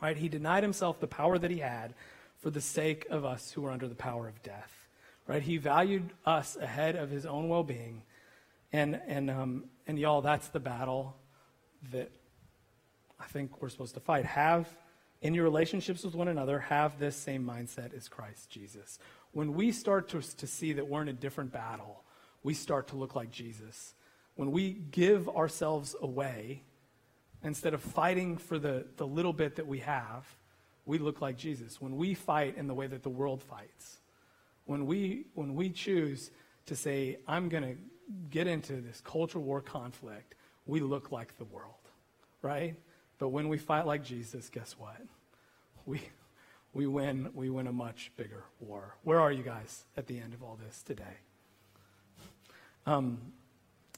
Right? 0.01 0.17
He 0.17 0.29
denied 0.29 0.63
himself 0.63 1.01
the 1.01 1.07
power 1.07 1.39
that 1.39 1.51
he 1.51 1.59
had 1.59 1.95
for 2.39 2.51
the 2.51 2.61
sake 2.61 3.07
of 3.09 3.25
us 3.25 3.53
who 3.53 3.65
are 3.65 3.71
under 3.71 3.89
the 3.89 3.95
power 3.95 4.29
of 4.29 4.43
death. 4.43 4.89
Right? 5.27 5.43
He 5.43 5.57
valued 5.57 6.11
us 6.27 6.57
ahead 6.57 6.97
of 6.97 7.11
his 7.11 7.25
own 7.25 7.49
well-being. 7.49 8.03
And 8.73 9.01
and 9.07 9.31
um, 9.31 9.65
and 9.87 9.99
y'all, 9.99 10.23
that's 10.23 10.49
the 10.49 10.61
battle 10.61 11.15
that 11.93 12.11
I 13.21 13.25
think 13.27 13.61
we're 13.61 13.69
supposed 13.69 13.95
to 13.95 14.01
fight. 14.01 14.25
Have 14.25 14.75
in 15.21 15.35
your 15.35 15.45
relationships 15.45 16.03
with 16.03 16.15
one 16.15 16.29
another, 16.29 16.59
have 16.59 16.99
this 16.99 17.15
same 17.15 17.45
mindset 17.45 17.95
as 17.95 18.09
Christ 18.09 18.51
Jesus 18.51 18.99
when 19.33 19.55
we 19.55 19.73
start 19.73 20.09
to, 20.11 20.21
to 20.21 20.47
see 20.47 20.75
that 20.75 20.87
we're 20.87 21.03
in 21.03 21.09
a 21.09 21.13
different 21.13 21.53
battle, 21.53 22.05
we 22.43 22.55
start 22.55 22.89
to 22.89 22.97
look 22.97 23.15
like 23.15 23.31
Jesus. 23.31 23.95
When 24.35 24.51
we 24.51 24.73
give 24.73 25.29
ourselves 25.29 25.95
away, 26.01 26.63
instead 27.43 27.75
of 27.75 27.81
fighting 27.81 28.37
for 28.37 28.59
the, 28.59 28.87
the 28.97 29.07
little 29.07 29.33
bit 29.33 29.57
that 29.57 29.67
we 29.67 29.81
have, 29.81 30.27
we 30.85 30.99
look 30.99 31.21
like 31.21 31.37
Jesus. 31.37 31.81
When 31.81 31.97
we 31.97 32.15
fight 32.15 32.57
in 32.57 32.67
the 32.67 32.75
way 32.75 32.87
that 32.87 33.03
the 33.03 33.11
world 33.11 33.43
fights, 33.43 34.01
when 34.65 34.87
we, 34.87 35.27
when 35.35 35.55
we 35.55 35.71
choose 35.71 36.31
to 36.67 36.77
say, 36.77 37.19
I'm 37.27 37.49
going 37.49 37.63
to 37.63 37.77
get 38.31 38.47
into 38.47 38.81
this 38.81 39.01
cultural 39.01 39.45
war 39.45 39.61
conflict, 39.61 40.35
we 40.67 40.81
look 40.81 41.11
like 41.11 41.37
the 41.39 41.45
world, 41.45 41.75
right? 42.43 42.77
But 43.19 43.29
when 43.29 43.49
we 43.49 43.59
fight 43.59 43.87
like 43.87 44.05
Jesus, 44.05 44.49
guess 44.49 44.77
what? 44.79 45.01
We, 45.87 46.01
we 46.75 46.87
win, 46.87 47.31
we 47.35 47.51
win 47.51 47.67
a 47.67 47.73
much 47.73 48.11
bigger 48.17 48.45
war. 48.61 48.97
Where 49.03 49.21
are 49.21 49.31
you 49.31 49.43
guys 49.43 49.85
at 49.97 50.07
the 50.07 50.19
end 50.19 50.33
of 50.33 50.43
all 50.43 50.59
this 50.65 50.83
today? 50.83 51.19
Um, 52.87 53.21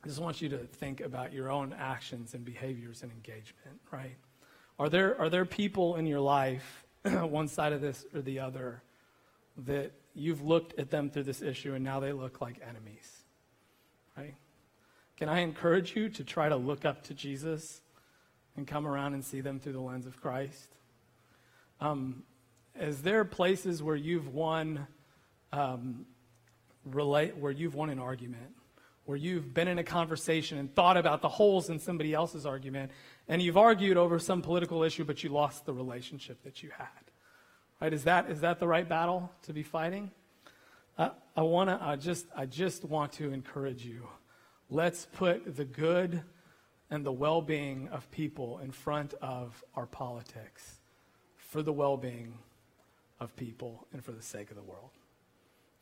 I 0.02 0.08
just 0.08 0.20
want 0.20 0.42
you 0.42 0.48
to 0.50 0.58
think 0.58 1.00
about 1.00 1.32
your 1.32 1.50
own 1.50 1.74
actions 1.78 2.34
and 2.34 2.44
behaviors 2.44 3.02
and 3.02 3.10
engagement, 3.12 3.80
right? 3.90 4.16
Are 4.78 4.88
there, 4.88 5.18
are 5.20 5.30
there 5.30 5.44
people 5.44 5.96
in 5.96 6.06
your 6.06 6.20
life, 6.20 6.84
one 7.04 7.48
side 7.48 7.72
of 7.72 7.80
this 7.80 8.04
or 8.14 8.20
the 8.20 8.40
other, 8.40 8.82
that 9.56 9.92
you've 10.14 10.42
looked 10.42 10.78
at 10.78 10.90
them 10.90 11.10
through 11.10 11.22
this 11.22 11.42
issue 11.42 11.74
and 11.74 11.84
now 11.84 12.00
they 12.00 12.12
look 12.12 12.40
like 12.40 12.60
enemies, 12.60 13.24
right? 14.16 14.34
Can 15.16 15.28
I 15.28 15.40
encourage 15.40 15.94
you 15.94 16.08
to 16.10 16.24
try 16.24 16.48
to 16.48 16.56
look 16.56 16.84
up 16.84 17.04
to 17.04 17.14
Jesus 17.14 17.80
and 18.56 18.66
come 18.66 18.86
around 18.86 19.14
and 19.14 19.24
see 19.24 19.40
them 19.40 19.60
through 19.60 19.72
the 19.74 19.80
lens 19.80 20.06
of 20.06 20.20
Christ? 20.20 20.74
Um, 21.80 22.24
is 22.80 23.02
there 23.02 23.24
places 23.24 23.82
where 23.82 23.96
you've 23.96 24.28
won 24.28 24.86
um, 25.52 26.06
relate 26.84 27.36
where 27.36 27.52
you've 27.52 27.74
won 27.74 27.90
an 27.90 27.98
argument? 27.98 28.54
Where 29.04 29.18
you've 29.18 29.52
been 29.52 29.68
in 29.68 29.78
a 29.78 29.84
conversation 29.84 30.58
and 30.58 30.74
thought 30.74 30.96
about 30.96 31.20
the 31.20 31.28
holes 31.28 31.68
in 31.68 31.78
somebody 31.78 32.14
else's 32.14 32.46
argument 32.46 32.90
and 33.28 33.40
you've 33.42 33.56
argued 33.58 33.96
over 33.96 34.18
some 34.18 34.42
political 34.42 34.82
issue 34.82 35.04
but 35.04 35.22
you 35.22 35.30
lost 35.30 35.66
the 35.66 35.72
relationship 35.72 36.42
that 36.42 36.62
you 36.62 36.70
had? 36.76 36.86
Right? 37.80 37.92
Is 37.92 38.04
that 38.04 38.30
is 38.30 38.40
that 38.40 38.58
the 38.58 38.66
right 38.66 38.88
battle 38.88 39.30
to 39.42 39.52
be 39.52 39.62
fighting? 39.62 40.10
Uh, 40.96 41.10
i 41.36 41.42
want 41.42 41.68
to 41.68 41.76
i 41.82 41.96
just 41.96 42.24
i 42.36 42.46
just 42.46 42.84
want 42.84 43.12
to 43.12 43.32
encourage 43.32 43.84
you. 43.84 44.08
Let's 44.70 45.06
put 45.12 45.56
the 45.56 45.64
good 45.64 46.22
and 46.90 47.04
the 47.04 47.12
well-being 47.12 47.88
of 47.88 48.10
people 48.10 48.58
in 48.58 48.70
front 48.70 49.14
of 49.20 49.62
our 49.74 49.86
politics 49.86 50.80
for 51.36 51.62
the 51.62 51.72
well-being 51.72 52.38
of 53.20 53.34
people 53.36 53.86
and 53.92 54.04
for 54.04 54.12
the 54.12 54.22
sake 54.22 54.50
of 54.50 54.56
the 54.56 54.62
world. 54.62 54.90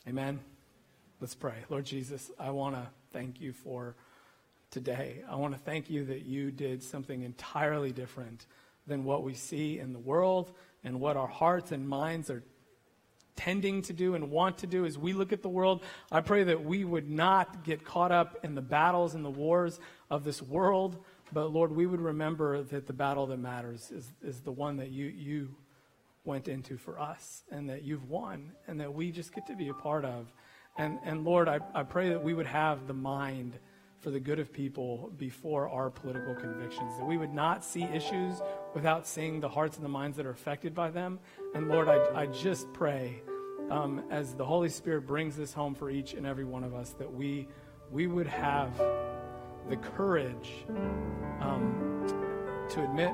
Amen. 0.08 0.40
Let's 1.20 1.34
pray. 1.34 1.54
Lord 1.68 1.84
Jesus, 1.84 2.30
I 2.38 2.50
want 2.50 2.74
to 2.74 2.86
thank 3.12 3.40
you 3.40 3.52
for 3.52 3.94
today. 4.70 5.22
I 5.30 5.36
want 5.36 5.54
to 5.54 5.60
thank 5.60 5.90
you 5.90 6.04
that 6.06 6.22
you 6.24 6.50
did 6.50 6.82
something 6.82 7.22
entirely 7.22 7.92
different 7.92 8.46
than 8.86 9.04
what 9.04 9.22
we 9.22 9.34
see 9.34 9.78
in 9.78 9.92
the 9.92 9.98
world 9.98 10.50
and 10.82 10.98
what 11.00 11.16
our 11.16 11.28
hearts 11.28 11.70
and 11.70 11.88
minds 11.88 12.30
are 12.30 12.42
tending 13.36 13.82
to 13.82 13.92
do 13.92 14.14
and 14.14 14.30
want 14.30 14.58
to 14.58 14.66
do 14.66 14.84
as 14.84 14.98
we 14.98 15.12
look 15.12 15.32
at 15.32 15.42
the 15.42 15.48
world. 15.48 15.82
I 16.10 16.20
pray 16.20 16.44
that 16.44 16.64
we 16.64 16.84
would 16.84 17.08
not 17.08 17.64
get 17.64 17.84
caught 17.84 18.12
up 18.12 18.38
in 18.42 18.54
the 18.54 18.62
battles 18.62 19.14
and 19.14 19.24
the 19.24 19.30
wars 19.30 19.80
of 20.10 20.24
this 20.24 20.42
world, 20.42 21.02
but 21.32 21.52
Lord, 21.52 21.72
we 21.72 21.86
would 21.86 22.00
remember 22.00 22.62
that 22.62 22.86
the 22.86 22.92
battle 22.92 23.26
that 23.26 23.38
matters 23.38 23.90
is, 23.90 24.12
is 24.22 24.40
the 24.40 24.52
one 24.52 24.76
that 24.78 24.90
you, 24.90 25.06
you 25.06 25.54
went 26.24 26.48
into 26.48 26.76
for 26.76 26.98
us 26.98 27.42
and 27.50 27.68
that 27.68 27.82
you've 27.82 28.08
won 28.08 28.52
and 28.66 28.80
that 28.80 28.92
we 28.92 29.10
just 29.10 29.34
get 29.34 29.46
to 29.46 29.56
be 29.56 29.68
a 29.68 29.74
part 29.74 30.04
of. 30.04 30.32
And, 30.78 30.98
and 31.04 31.24
Lord, 31.24 31.48
I, 31.48 31.60
I 31.74 31.82
pray 31.82 32.10
that 32.10 32.22
we 32.22 32.34
would 32.34 32.46
have 32.46 32.86
the 32.86 32.94
mind 32.94 33.58
for 33.98 34.10
the 34.10 34.20
good 34.20 34.38
of 34.38 34.52
people 34.52 35.12
before 35.16 35.68
our 35.68 35.90
political 35.90 36.34
convictions, 36.34 36.96
that 36.98 37.04
we 37.04 37.16
would 37.16 37.32
not 37.32 37.64
see 37.64 37.84
issues 37.84 38.40
without 38.74 39.06
seeing 39.06 39.38
the 39.38 39.48
hearts 39.48 39.76
and 39.76 39.84
the 39.84 39.88
minds 39.88 40.16
that 40.16 40.26
are 40.26 40.30
affected 40.30 40.74
by 40.74 40.90
them. 40.90 41.20
And 41.54 41.68
Lord, 41.68 41.88
I, 41.88 42.22
I 42.22 42.26
just 42.26 42.72
pray 42.72 43.22
um, 43.70 44.02
as 44.10 44.34
the 44.34 44.44
Holy 44.44 44.68
Spirit 44.68 45.06
brings 45.06 45.36
this 45.36 45.52
home 45.52 45.74
for 45.74 45.88
each 45.88 46.14
and 46.14 46.26
every 46.26 46.44
one 46.44 46.64
of 46.64 46.74
us 46.74 46.90
that 46.98 47.12
we, 47.12 47.48
we 47.92 48.08
would 48.08 48.26
have 48.26 48.76
the 49.68 49.76
courage 49.76 50.50
um, 51.40 52.04
to 52.70 52.82
admit 52.82 53.12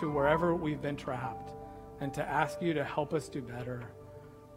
to 0.00 0.10
wherever 0.10 0.54
we've 0.54 0.82
been 0.82 0.96
trapped 0.96 1.55
and 2.00 2.12
to 2.14 2.22
ask 2.22 2.60
you 2.60 2.74
to 2.74 2.84
help 2.84 3.14
us 3.14 3.28
do 3.28 3.40
better 3.40 3.82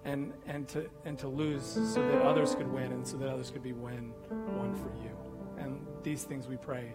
and, 0.06 0.34
and, 0.48 0.68
to, 0.70 0.90
and 1.06 1.18
to 1.20 1.28
lose 1.28 1.64
so 1.66 2.02
that 2.08 2.22
others 2.22 2.56
could 2.56 2.72
win 2.72 2.92
and 2.92 3.06
so 3.06 3.18
that 3.18 3.30
others 3.30 3.52
could 3.52 3.64
be 3.64 3.74
win, 3.74 4.12
won 4.30 4.76
for 4.76 4.92
you. 5.04 5.12
And 5.58 5.86
these 6.04 6.24
things 6.24 6.48
we 6.48 6.58
pray 6.58 6.94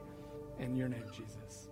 in 0.59 0.77
your 0.77 0.89
name, 0.89 1.05
Jesus. 1.13 1.69